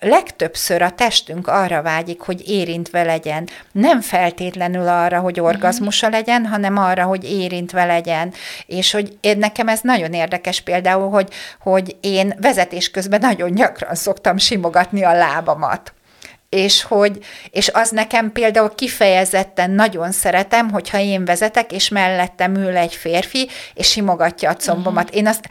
Legtöbbször 0.00 0.82
a 0.82 0.90
testünk 0.90 1.48
arra 1.48 1.82
vágyik, 1.82 2.20
hogy 2.20 2.48
érintve 2.48 3.02
legyen. 3.02 3.48
Nem 3.72 4.00
feltétlenül 4.00 4.88
arra, 4.88 5.18
hogy 5.18 5.40
orgazmusa 5.40 6.08
legyen, 6.08 6.46
hanem 6.46 6.76
arra, 6.76 7.04
hogy 7.04 7.24
érintve 7.24 7.84
legyen. 7.84 8.32
És 8.66 8.92
hogy 8.92 9.16
én, 9.20 9.38
nekem 9.38 9.68
ez 9.68 9.80
nagyon 9.82 10.12
érdekes 10.12 10.60
például, 10.60 11.10
hogy, 11.10 11.28
hogy 11.60 11.96
én 12.00 12.33
vezetés 12.40 12.90
közben 12.90 13.20
nagyon 13.20 13.54
gyakran 13.54 13.94
szoktam 13.94 14.36
simogatni 14.36 15.02
a 15.02 15.12
lábamat 15.12 15.92
és 16.54 16.82
hogy, 16.82 17.24
és 17.50 17.70
az 17.72 17.90
nekem 17.90 18.32
például 18.32 18.74
kifejezetten 18.74 19.70
nagyon 19.70 20.12
szeretem, 20.12 20.70
hogyha 20.70 20.98
én 20.98 21.24
vezetek, 21.24 21.72
és 21.72 21.88
mellettem 21.88 22.54
ül 22.54 22.76
egy 22.76 22.94
férfi, 22.94 23.48
és 23.74 23.90
simogatja 23.90 24.50
a 24.50 24.54
combomat. 24.54 25.04
Uh-huh. 25.04 25.18
Én 25.18 25.26
azt 25.26 25.48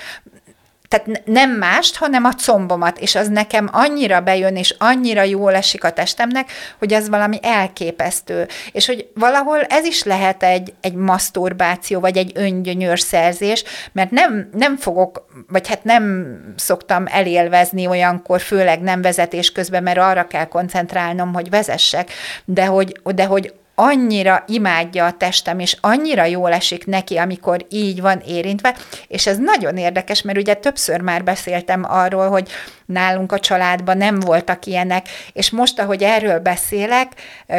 tehát 0.94 1.26
nem 1.26 1.52
mást, 1.52 1.96
hanem 1.96 2.26
a 2.26 2.34
combomat, 2.34 3.00
és 3.00 3.16
az 3.16 3.28
nekem 3.28 3.70
annyira 3.72 4.22
bejön, 4.22 4.56
és 4.56 4.76
annyira 4.78 5.24
jól 5.24 5.54
esik 5.54 5.84
a 5.84 5.92
testemnek, 5.92 6.52
hogy 6.80 6.94
az 6.94 7.10
valami 7.10 7.40
elképesztő. 7.42 8.48
És 8.72 8.86
hogy 8.86 9.08
valahol 9.14 9.62
ez 9.62 9.86
is 9.86 10.04
lehet 10.04 10.44
egy, 10.44 10.74
egy 10.82 10.94
maszturbáció, 10.94 12.00
vagy 12.00 12.18
egy 12.18 12.32
öngyönyörszerzés, 12.36 13.64
mert 13.92 14.12
nem, 14.12 14.50
nem 14.54 14.78
fogok, 14.78 15.28
vagy 15.48 15.68
hát 15.68 15.84
nem 15.84 16.36
szoktam 16.56 17.06
elélvezni 17.08 17.88
olyankor, 17.88 18.42
főleg 18.42 18.82
nem 18.82 19.02
vezetés 19.02 19.52
közben, 19.52 19.84
mert 19.84 19.98
arra 19.98 20.28
kell 20.28 20.46
koncentrálnom, 20.46 21.34
hogy 21.34 21.50
vezessek, 21.50 22.12
de 22.46 22.66
hogy, 22.66 23.00
de 23.04 23.26
hogy 23.26 23.54
annyira 23.76 24.44
imádja 24.48 25.06
a 25.06 25.18
testem, 25.18 25.60
és 25.60 25.78
annyira 25.82 26.26
jól 26.26 26.54
esik 26.54 26.86
neki, 26.86 27.18
amikor 27.18 27.66
így 27.70 28.02
van 28.02 28.20
érintve, 28.20 28.76
és 29.08 29.28
ez 29.28 29.38
nagyon 29.38 29.78
érdekes, 29.78 30.22
mert 30.22 30.38
ugye 30.38 30.54
többször 30.54 31.02
már 31.02 31.24
beszéltem 31.24 31.84
arról, 31.88 32.30
hogy 32.30 32.50
nálunk 32.86 33.32
a 33.32 33.40
családban 33.40 33.98
nem 33.98 34.20
voltak 34.20 34.66
ilyenek, 34.66 35.10
és 35.34 35.50
most, 35.50 35.80
ahogy 35.80 36.04
erről 36.04 36.40
beszélek, 36.40 37.12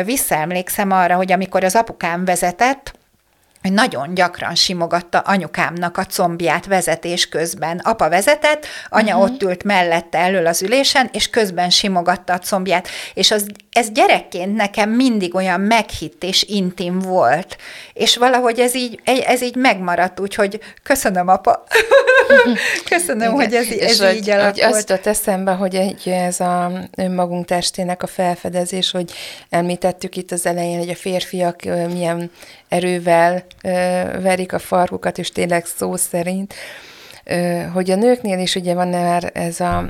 visszaemlékszem 0.05 0.90
arra, 0.90 1.14
hogy 1.16 1.33
amikor 1.33 1.64
az 1.64 1.74
apukám 1.74 2.24
vezetett, 2.24 2.92
hogy 3.64 3.72
nagyon 3.72 4.14
gyakran 4.14 4.55
simogatta 4.55 5.18
anyukámnak 5.18 5.96
a 5.96 6.05
combját 6.05 6.66
vezetés 6.66 7.29
közben. 7.29 7.79
Apa 7.79 8.09
vezetett, 8.09 8.66
anya 8.88 9.16
uh-huh. 9.16 9.33
ott 9.33 9.42
ült 9.42 9.64
mellette 9.64 10.18
elől 10.18 10.46
az 10.46 10.62
ülésen, 10.62 11.09
és 11.12 11.31
közben 11.31 11.70
simogatta 11.70 12.33
a 12.33 12.38
combját. 12.38 12.88
És 13.14 13.31
az, 13.31 13.46
ez 13.74 13.90
gyerekként 13.90 14.56
nekem 14.56 14.90
mindig 14.90 15.34
olyan 15.34 15.60
meghitt 15.60 16.24
és 16.24 16.42
intim 16.42 16.98
volt. 16.98 17.56
És 17.92 18.16
valahogy 18.16 18.58
ez 18.58 18.74
így, 18.74 19.00
ez 19.04 19.42
így 19.42 19.56
megmaradt, 19.56 20.20
úgyhogy 20.20 20.60
köszönöm, 20.82 21.28
apa. 21.28 21.64
köszönöm, 22.90 23.32
Igen. 23.32 23.32
hogy 23.32 23.54
ez, 23.54 23.66
ez 23.66 23.70
és 23.70 23.92
így 23.92 24.18
hogy, 24.18 24.30
alakult. 24.30 24.62
Hogy 24.62 24.72
azt 24.72 24.88
jutott 24.88 25.06
eszembe, 25.06 25.52
hogy 25.52 25.74
egy, 25.74 26.08
ez 26.08 26.40
a 26.40 26.72
önmagunk 26.96 27.46
testének 27.46 28.02
a 28.02 28.06
felfedezés, 28.06 28.90
hogy 28.90 29.12
említettük 29.48 30.16
itt 30.16 30.32
az 30.32 30.46
elején, 30.46 30.78
hogy 30.78 30.90
a 30.90 30.94
férfiak 30.94 31.62
milyen 31.92 32.30
erővel 32.68 33.44
verik 34.22 34.52
a 34.52 34.58
farkukat, 34.58 35.18
és 35.18 35.30
tényleg 35.30 35.66
szó 35.76 35.96
szerint, 35.96 36.54
hogy 37.72 37.90
a 37.90 37.96
nőknél 37.96 38.38
is 38.38 38.54
ugye 38.54 38.74
van 38.74 38.88
már 38.88 39.30
ez 39.34 39.60
a 39.60 39.87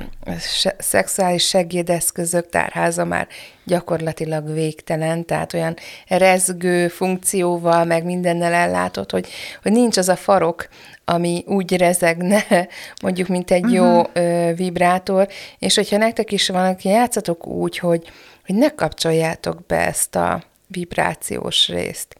szexuális 0.77 1.47
segédeszközök 1.47 2.49
tárháza 2.49 3.05
már 3.05 3.27
gyakorlatilag 3.63 4.53
végtelen, 4.53 5.25
tehát 5.25 5.53
olyan 5.53 5.75
rezgő 6.07 6.87
funkcióval, 6.87 7.85
meg 7.85 8.03
mindennel 8.03 8.53
ellátott, 8.53 9.11
hogy, 9.11 9.27
hogy 9.61 9.71
nincs 9.71 9.97
az 9.97 10.09
a 10.09 10.15
farok, 10.15 10.67
ami 11.05 11.43
úgy 11.47 11.77
rezegne, 11.77 12.45
mondjuk, 13.03 13.27
mint 13.27 13.51
egy 13.51 13.63
uh-huh. 13.63 13.75
jó 13.75 14.01
ö, 14.13 14.51
vibrátor, 14.55 15.27
és 15.59 15.75
hogyha 15.75 15.97
nektek 15.97 16.31
is 16.31 16.49
van, 16.49 16.65
aki 16.65 16.89
játszatok 16.89 17.47
úgy, 17.47 17.77
hogy, 17.77 18.11
hogy 18.45 18.55
ne 18.55 18.69
kapcsoljátok 18.69 19.65
be 19.65 19.87
ezt 19.87 20.15
a 20.15 20.43
vibrációs 20.67 21.67
részt. 21.67 22.15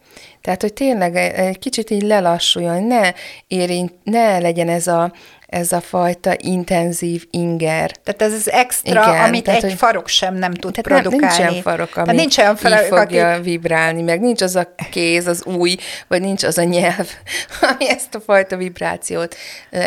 Tehát, 0.45 0.61
hogy 0.61 0.73
tényleg 0.73 1.15
egy 1.15 1.59
kicsit 1.59 1.89
így 1.89 2.01
lelassuljon, 2.01 2.83
ne 2.83 3.13
érint, 3.47 3.93
ne 4.03 4.39
legyen 4.39 4.69
ez 4.69 4.87
a, 4.87 5.13
ez 5.47 5.71
a 5.71 5.81
fajta 5.81 6.35
intenzív 6.37 7.27
inger. 7.29 7.91
Tehát 7.91 8.21
ez 8.21 8.33
az 8.33 8.51
extra, 8.51 9.01
Igen, 9.01 9.23
amit 9.23 9.43
tehát, 9.43 9.63
egy 9.63 9.69
hogy, 9.69 9.79
farok 9.79 10.07
sem 10.07 10.35
nem 10.35 10.53
tud 10.53 10.73
tehát 10.73 11.01
produkálni. 11.01 11.25
Nem, 11.25 11.29
nincs 11.29 11.39
olyan 11.39 11.61
farok, 11.61 11.95
ami 11.95 12.15
nincs 12.15 12.37
olyan 12.37 12.55
farok, 12.55 12.79
így 12.79 12.87
fogja 12.87 13.31
aki... 13.31 13.41
vibrálni, 13.41 14.01
meg 14.01 14.21
nincs 14.21 14.41
az 14.41 14.55
a 14.55 14.73
kéz, 14.91 15.27
az 15.27 15.45
új, 15.45 15.75
vagy 16.07 16.21
nincs 16.21 16.43
az 16.43 16.57
a 16.57 16.63
nyelv, 16.63 17.09
ami 17.71 17.89
ezt 17.89 18.15
a 18.15 18.19
fajta 18.19 18.57
vibrációt. 18.57 19.35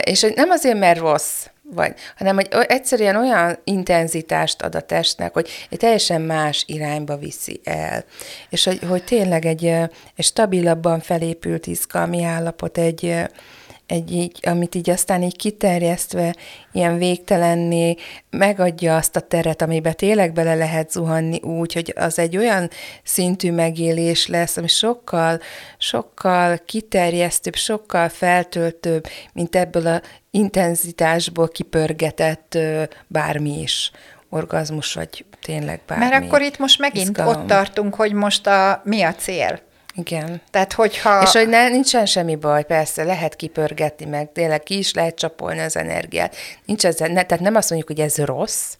És 0.03 0.27
nem 0.35 0.51
azért, 0.51 0.79
mert 0.79 0.99
rossz, 0.99 1.47
vagy, 1.75 1.95
hanem 2.17 2.35
hogy 2.35 2.49
egyszerűen 2.51 3.17
olyan 3.17 3.59
intenzitást 3.65 4.63
ad 4.63 4.75
a 4.75 4.81
testnek, 4.81 5.33
hogy 5.33 5.49
egy 5.71 5.79
teljesen 5.79 6.21
más 6.21 6.65
irányba 6.67 7.17
viszi 7.17 7.61
el. 7.65 8.05
És 8.49 8.65
hogy, 8.65 8.79
hogy 8.89 9.05
tényleg 9.05 9.45
egy, 9.45 9.65
egy 9.65 10.25
stabilabban 10.25 11.01
felépült 11.01 11.67
izgalmi 11.67 12.25
állapot, 12.25 12.79
egy, 12.79 13.15
egy 13.89 14.13
így, 14.13 14.39
amit 14.43 14.75
így 14.75 14.91
aztán 14.91 15.23
így 15.23 15.37
kiterjesztve, 15.37 16.37
ilyen 16.73 16.99
végtelenné 16.99 17.95
megadja 18.31 18.97
azt 18.97 19.17
a 19.17 19.21
teret, 19.21 19.63
amiben 19.63 19.97
tényleg 19.97 20.33
bele 20.33 20.55
lehet 20.55 20.91
zuhanni 20.91 21.41
úgy, 21.43 21.73
hogy 21.73 21.95
az 21.97 22.19
egy 22.19 22.37
olyan 22.37 22.71
szintű 23.03 23.53
megélés 23.53 24.27
lesz, 24.27 24.57
ami 24.57 24.69
sokkal, 24.69 25.41
sokkal 25.79 26.59
kiterjesztőbb, 26.65 27.55
sokkal 27.55 28.09
feltöltőbb, 28.09 29.07
mint 29.33 29.57
ebből 29.57 29.87
a 29.87 30.01
intenzitásból 30.31 31.49
kipörgetett 31.49 32.59
bármi 33.07 33.61
is 33.61 33.91
orgazmus, 34.29 34.95
vagy 34.95 35.25
tényleg 35.43 35.81
bármi. 35.87 36.05
Mert 36.05 36.25
akkor 36.25 36.41
itt 36.43 36.59
most 36.59 36.79
megint 36.79 37.09
izgalom. 37.09 37.35
ott 37.35 37.47
tartunk, 37.47 37.95
hogy 37.95 38.13
most 38.13 38.47
a, 38.47 38.81
mi 38.85 39.03
a 39.03 39.15
cél. 39.15 39.67
Igen. 39.99 40.41
Tehát, 40.51 40.73
hogyha... 40.73 41.23
És 41.23 41.33
hogy 41.33 41.49
ne, 41.49 41.69
nincsen 41.69 42.07
semmi 42.07 42.37
baj, 42.37 42.65
persze, 42.65 43.05
lehet 43.05 43.37
kipörgetni, 43.37 44.05
meg 44.07 44.33
tényleg 44.33 44.63
ki 44.63 44.79
is 44.79 44.95
lehet 44.95 45.15
csapolni 45.15 45.61
az 45.61 45.77
energiát. 45.77 46.37
Nincs 46.65 46.87
ez, 46.87 46.99
ne, 46.99 47.23
tehát 47.23 47.41
nem 47.41 47.55
azt 47.55 47.71
mondjuk, 47.71 47.91
hogy 47.91 48.07
ez 48.07 48.17
rossz, 48.17 48.77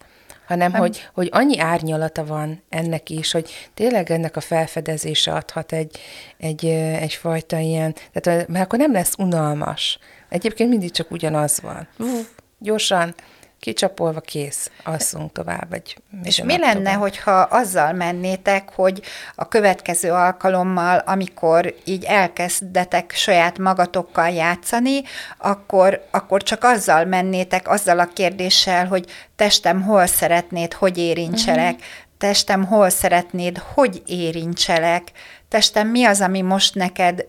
hanem 0.47 0.73
hogy, 0.73 1.09
hogy 1.15 1.29
annyi 1.33 1.59
árnyalata 1.59 2.25
van 2.25 2.63
ennek 2.69 3.11
is, 3.11 3.33
hogy 3.33 3.71
tényleg 3.75 4.11
ennek 4.11 4.37
a 4.37 4.41
felfedezése 4.41 5.33
adhat 5.33 5.73
egy, 5.73 5.99
egy, 6.39 6.65
egyfajta 7.01 7.59
ilyen, 7.59 7.95
tehát 8.13 8.49
mert 8.49 8.65
akkor 8.65 8.79
nem 8.79 8.93
lesz 8.93 9.15
unalmas. 9.19 9.99
Egyébként 10.29 10.71
mindig 10.71 10.91
csak 10.91 11.11
ugyanaz 11.11 11.61
van. 11.61 11.89
Uf, 11.99 12.27
gyorsan, 12.59 13.15
kicsapolva 13.61 14.21
kész, 14.21 14.71
alszunk 14.85 15.33
tovább. 15.33 15.73
Egy 15.73 15.97
És 16.23 16.43
mi 16.43 16.59
lenne, 16.59 16.83
tovább. 16.83 17.01
hogyha 17.01 17.33
azzal 17.33 17.93
mennétek, 17.93 18.71
hogy 18.75 19.03
a 19.35 19.49
következő 19.49 20.13
alkalommal, 20.13 20.99
amikor 20.99 21.75
így 21.85 22.05
elkezdetek 22.05 23.13
saját 23.15 23.59
magatokkal 23.59 24.29
játszani, 24.29 25.03
akkor, 25.39 26.07
akkor 26.11 26.43
csak 26.43 26.65
azzal 26.65 27.05
mennétek, 27.05 27.69
azzal 27.69 27.99
a 27.99 28.09
kérdéssel, 28.13 28.87
hogy 28.87 29.05
testem 29.37 29.83
hol 29.83 30.07
szeretnéd, 30.07 30.73
hogy 30.73 30.99
érintselek, 30.99 31.73
uh-huh. 31.73 31.87
testem 32.19 32.65
hol 32.65 32.89
szeretnéd, 32.89 33.59
hogy 33.75 34.03
érintselek, 34.07 35.13
testem 35.49 35.89
mi 35.89 36.05
az, 36.05 36.21
ami 36.21 36.41
most 36.41 36.75
neked 36.75 37.27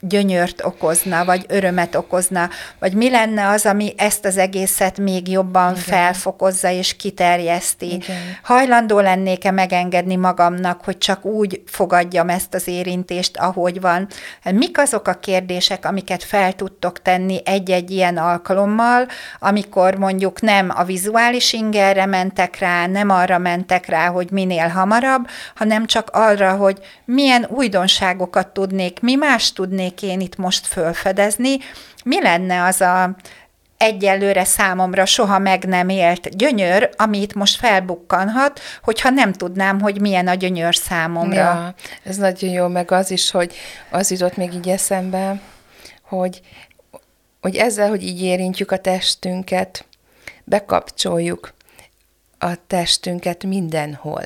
gyönyört 0.00 0.64
okozna, 0.64 1.24
vagy 1.24 1.44
örömet 1.48 1.94
okozna, 1.94 2.48
vagy 2.78 2.92
mi 2.92 3.10
lenne 3.10 3.48
az, 3.48 3.66
ami 3.66 3.92
ezt 3.96 4.24
az 4.24 4.36
egészet 4.36 4.98
még 4.98 5.28
jobban 5.28 5.70
Igen. 5.70 5.82
felfokozza 5.82 6.70
és 6.70 6.96
kiterjeszti. 6.96 7.92
Igen. 7.92 8.16
Hajlandó 8.42 8.98
lennék-e 9.00 9.50
megengedni 9.50 10.16
magamnak, 10.16 10.84
hogy 10.84 10.98
csak 10.98 11.24
úgy 11.24 11.62
fogadjam 11.66 12.28
ezt 12.28 12.54
az 12.54 12.68
érintést, 12.68 13.36
ahogy 13.36 13.80
van. 13.80 14.08
Mik 14.44 14.78
azok 14.78 15.08
a 15.08 15.14
kérdések, 15.14 15.84
amiket 15.84 16.24
fel 16.24 16.52
tudtok 16.52 17.02
tenni 17.02 17.40
egy-egy 17.44 17.90
ilyen 17.90 18.16
alkalommal, 18.16 19.06
amikor 19.38 19.94
mondjuk 19.94 20.40
nem 20.40 20.72
a 20.74 20.84
vizuális 20.84 21.52
ingerre 21.52 22.06
mentek 22.06 22.58
rá, 22.58 22.86
nem 22.86 23.10
arra 23.10 23.38
mentek 23.38 23.86
rá, 23.86 24.06
hogy 24.06 24.30
minél 24.30 24.68
hamarabb, 24.68 25.28
hanem 25.54 25.86
csak 25.86 26.10
arra, 26.12 26.56
hogy 26.56 26.78
milyen 27.04 27.46
újdonságokat 27.48 28.48
tudnék, 28.48 29.00
mi 29.00 29.14
más 29.14 29.52
tudnék 29.52 29.89
tudnék 29.90 30.12
én 30.12 30.20
itt 30.20 30.36
most 30.36 30.66
fölfedezni, 30.66 31.56
mi 32.04 32.22
lenne 32.22 32.64
az 32.64 32.80
a 32.80 33.16
egyelőre 33.76 34.44
számomra 34.44 35.04
soha 35.04 35.38
meg 35.38 35.64
nem 35.64 35.88
élt 35.88 36.36
gyönyör, 36.36 36.90
amit 36.96 37.34
most 37.34 37.56
felbukkanhat, 37.56 38.60
hogyha 38.82 39.10
nem 39.10 39.32
tudnám, 39.32 39.80
hogy 39.80 40.00
milyen 40.00 40.28
a 40.28 40.34
gyönyör 40.34 40.74
számomra. 40.74 41.36
Ja, 41.36 41.74
ez 42.02 42.16
nagyon 42.16 42.50
jó, 42.50 42.68
meg 42.68 42.90
az 42.90 43.10
is, 43.10 43.30
hogy 43.30 43.54
az 43.90 44.10
jutott 44.10 44.36
még 44.36 44.54
így 44.54 44.68
eszembe, 44.68 45.40
hogy, 46.02 46.40
hogy 47.40 47.56
ezzel, 47.56 47.88
hogy 47.88 48.02
így 48.02 48.22
érintjük 48.22 48.70
a 48.70 48.78
testünket, 48.78 49.84
bekapcsoljuk 50.44 51.54
a 52.38 52.66
testünket 52.66 53.44
mindenhol. 53.44 54.22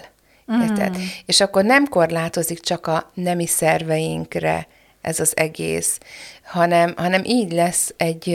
Mm. 0.52 0.92
És 1.26 1.40
akkor 1.40 1.64
nem 1.64 1.88
korlátozik 1.88 2.60
csak 2.60 2.86
a 2.86 3.10
nemi 3.14 3.46
szerveinkre, 3.46 4.66
ez 5.04 5.20
az 5.20 5.32
egész, 5.36 5.98
hanem, 6.42 6.94
hanem 6.96 7.24
így 7.24 7.52
lesz 7.52 7.94
egy, 7.96 8.28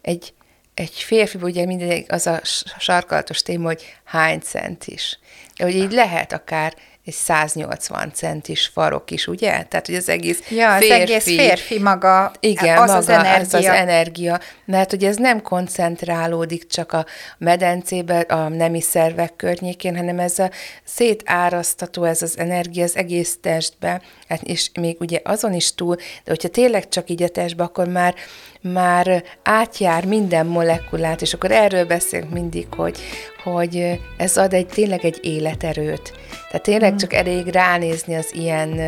egy, 0.00 0.34
egy 0.74 0.92
férfi, 0.92 1.38
ugye 1.40 1.66
mindig 1.66 2.12
az 2.12 2.26
a 2.26 2.40
sarkalatos 2.78 3.42
téma, 3.42 3.66
hogy 3.66 3.96
hány 4.04 4.40
cent 4.40 4.86
is. 4.86 5.18
Hogy 5.56 5.74
így 5.74 5.92
lehet 5.92 6.32
akár 6.32 6.74
egy 7.06 7.14
180 7.14 8.12
centis 8.14 8.66
farok 8.66 9.10
is, 9.10 9.26
ugye? 9.26 9.62
Tehát, 9.62 9.86
hogy 9.86 9.94
az 9.94 10.08
egész 10.08 10.42
ja, 10.50 10.74
az 10.74 10.78
férfi... 10.78 11.00
egész 11.00 11.24
férfi 11.24 11.78
maga, 11.78 12.32
igen, 12.40 12.78
az 12.78 12.86
maga, 12.86 12.94
az 12.98 13.08
energia. 13.08 13.40
Az 13.40 13.54
az 13.54 13.64
energia, 13.64 14.40
mert 14.64 14.90
hogy 14.90 15.04
ez 15.04 15.16
nem 15.16 15.42
koncentrálódik 15.42 16.66
csak 16.66 16.92
a 16.92 17.06
medencébe, 17.38 18.20
a 18.20 18.48
nemi 18.48 18.80
szervek 18.80 19.36
környékén, 19.36 19.96
hanem 19.96 20.18
ez 20.18 20.38
a 20.38 20.50
szétárasztató, 20.84 22.04
ez 22.04 22.22
az 22.22 22.38
energia 22.38 22.84
az 22.84 22.96
egész 22.96 23.38
testbe, 23.40 24.02
hát 24.28 24.42
és 24.42 24.70
még 24.80 24.96
ugye 25.00 25.20
azon 25.24 25.52
is 25.52 25.74
túl, 25.74 25.96
de 25.96 26.30
hogyha 26.30 26.48
tényleg 26.48 26.88
csak 26.88 27.10
így 27.10 27.22
a 27.22 27.28
testbe, 27.28 27.62
akkor 27.62 27.88
már 27.88 28.14
már 28.60 29.24
átjár 29.42 30.04
minden 30.04 30.46
molekulát, 30.46 31.22
és 31.22 31.34
akkor 31.34 31.50
erről 31.50 31.84
beszélünk 31.84 32.32
mindig, 32.32 32.66
hogy, 32.70 32.98
hogy 33.42 34.00
ez 34.16 34.36
ad 34.36 34.52
egy 34.52 34.66
tényleg 34.66 35.04
egy 35.04 35.18
életerőt. 35.22 36.12
Tehát 36.48 36.62
tényleg 36.62 36.92
mm. 36.92 36.96
csak 36.96 37.12
elég 37.12 37.46
ránézni 37.46 38.14
az 38.14 38.34
ilyen 38.34 38.80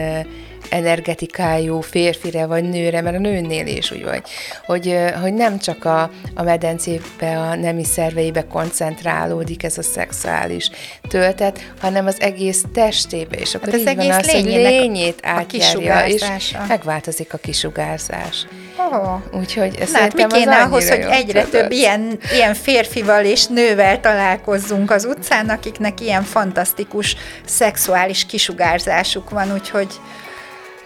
energetikájú 0.70 1.80
férfire 1.80 2.46
vagy 2.46 2.64
nőre, 2.64 3.00
mert 3.00 3.16
a 3.16 3.18
nőnél 3.18 3.66
is 3.66 3.90
úgy 3.90 4.04
vagy, 4.04 4.22
hogy, 4.66 4.98
hogy 5.20 5.34
nem 5.34 5.58
csak 5.58 5.84
a, 5.84 6.10
a 6.34 6.42
medencébe, 6.42 7.38
a 7.38 7.54
nemi 7.54 7.84
szerveibe 7.84 8.46
koncentrálódik 8.46 9.62
ez 9.62 9.78
a 9.78 9.82
szexuális 9.82 10.70
töltet, 11.08 11.72
hanem 11.80 12.06
az 12.06 12.20
egész 12.20 12.64
testébe, 12.72 13.36
és 13.36 13.54
akkor 13.54 13.72
hát 13.72 13.80
az 13.80 13.86
egész 13.86 14.06
van 14.06 14.18
az, 14.18 14.30
hogy 14.30 14.44
lényét 14.44 15.18
átjárja, 15.22 16.06
és 16.06 16.54
megváltozik 16.68 17.34
a 17.34 17.38
kisugárzás. 17.38 18.46
Oh. 18.92 19.38
Úgyhogy 19.40 19.74
ez 19.80 19.94
hát 19.94 20.14
mi 20.14 20.26
kéne 20.26 20.62
ahhoz, 20.62 20.88
hogy 20.88 21.06
egyre 21.10 21.44
több 21.44 21.68
több 21.68 21.78
ilyen, 21.78 22.18
ilyen 22.32 22.54
férfival 22.54 23.24
és 23.24 23.46
nővel 23.46 24.00
találkozzunk 24.00 24.90
az 24.90 25.04
utcán, 25.04 25.48
akiknek 25.48 26.00
ilyen 26.00 26.22
fantasztikus 26.22 27.16
szexuális 27.44 28.26
kisugárzásuk 28.26 29.30
van, 29.30 29.52
úgyhogy 29.52 29.88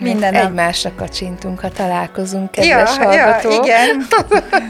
minden 0.02 0.34
egymásra 0.34 0.92
kacsintunk, 0.96 1.60
ha 1.60 1.68
találkozunk, 1.68 2.50
kedves 2.50 2.96
ja, 2.96 3.04
hallgató. 3.04 3.50
Ja, 3.50 3.62
igen. 3.62 4.06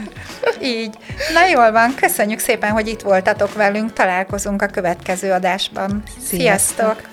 Így. 0.61 0.97
Na 1.33 1.45
jól 1.45 1.71
van, 1.71 1.95
köszönjük 1.95 2.39
szépen, 2.39 2.71
hogy 2.71 2.87
itt 2.87 3.01
voltatok 3.01 3.53
velünk, 3.53 3.93
találkozunk 3.93 4.61
a 4.61 4.65
következő 4.65 5.31
adásban. 5.31 6.03
Sziasztok! 6.19 6.75
Sziasztok. 6.75 7.12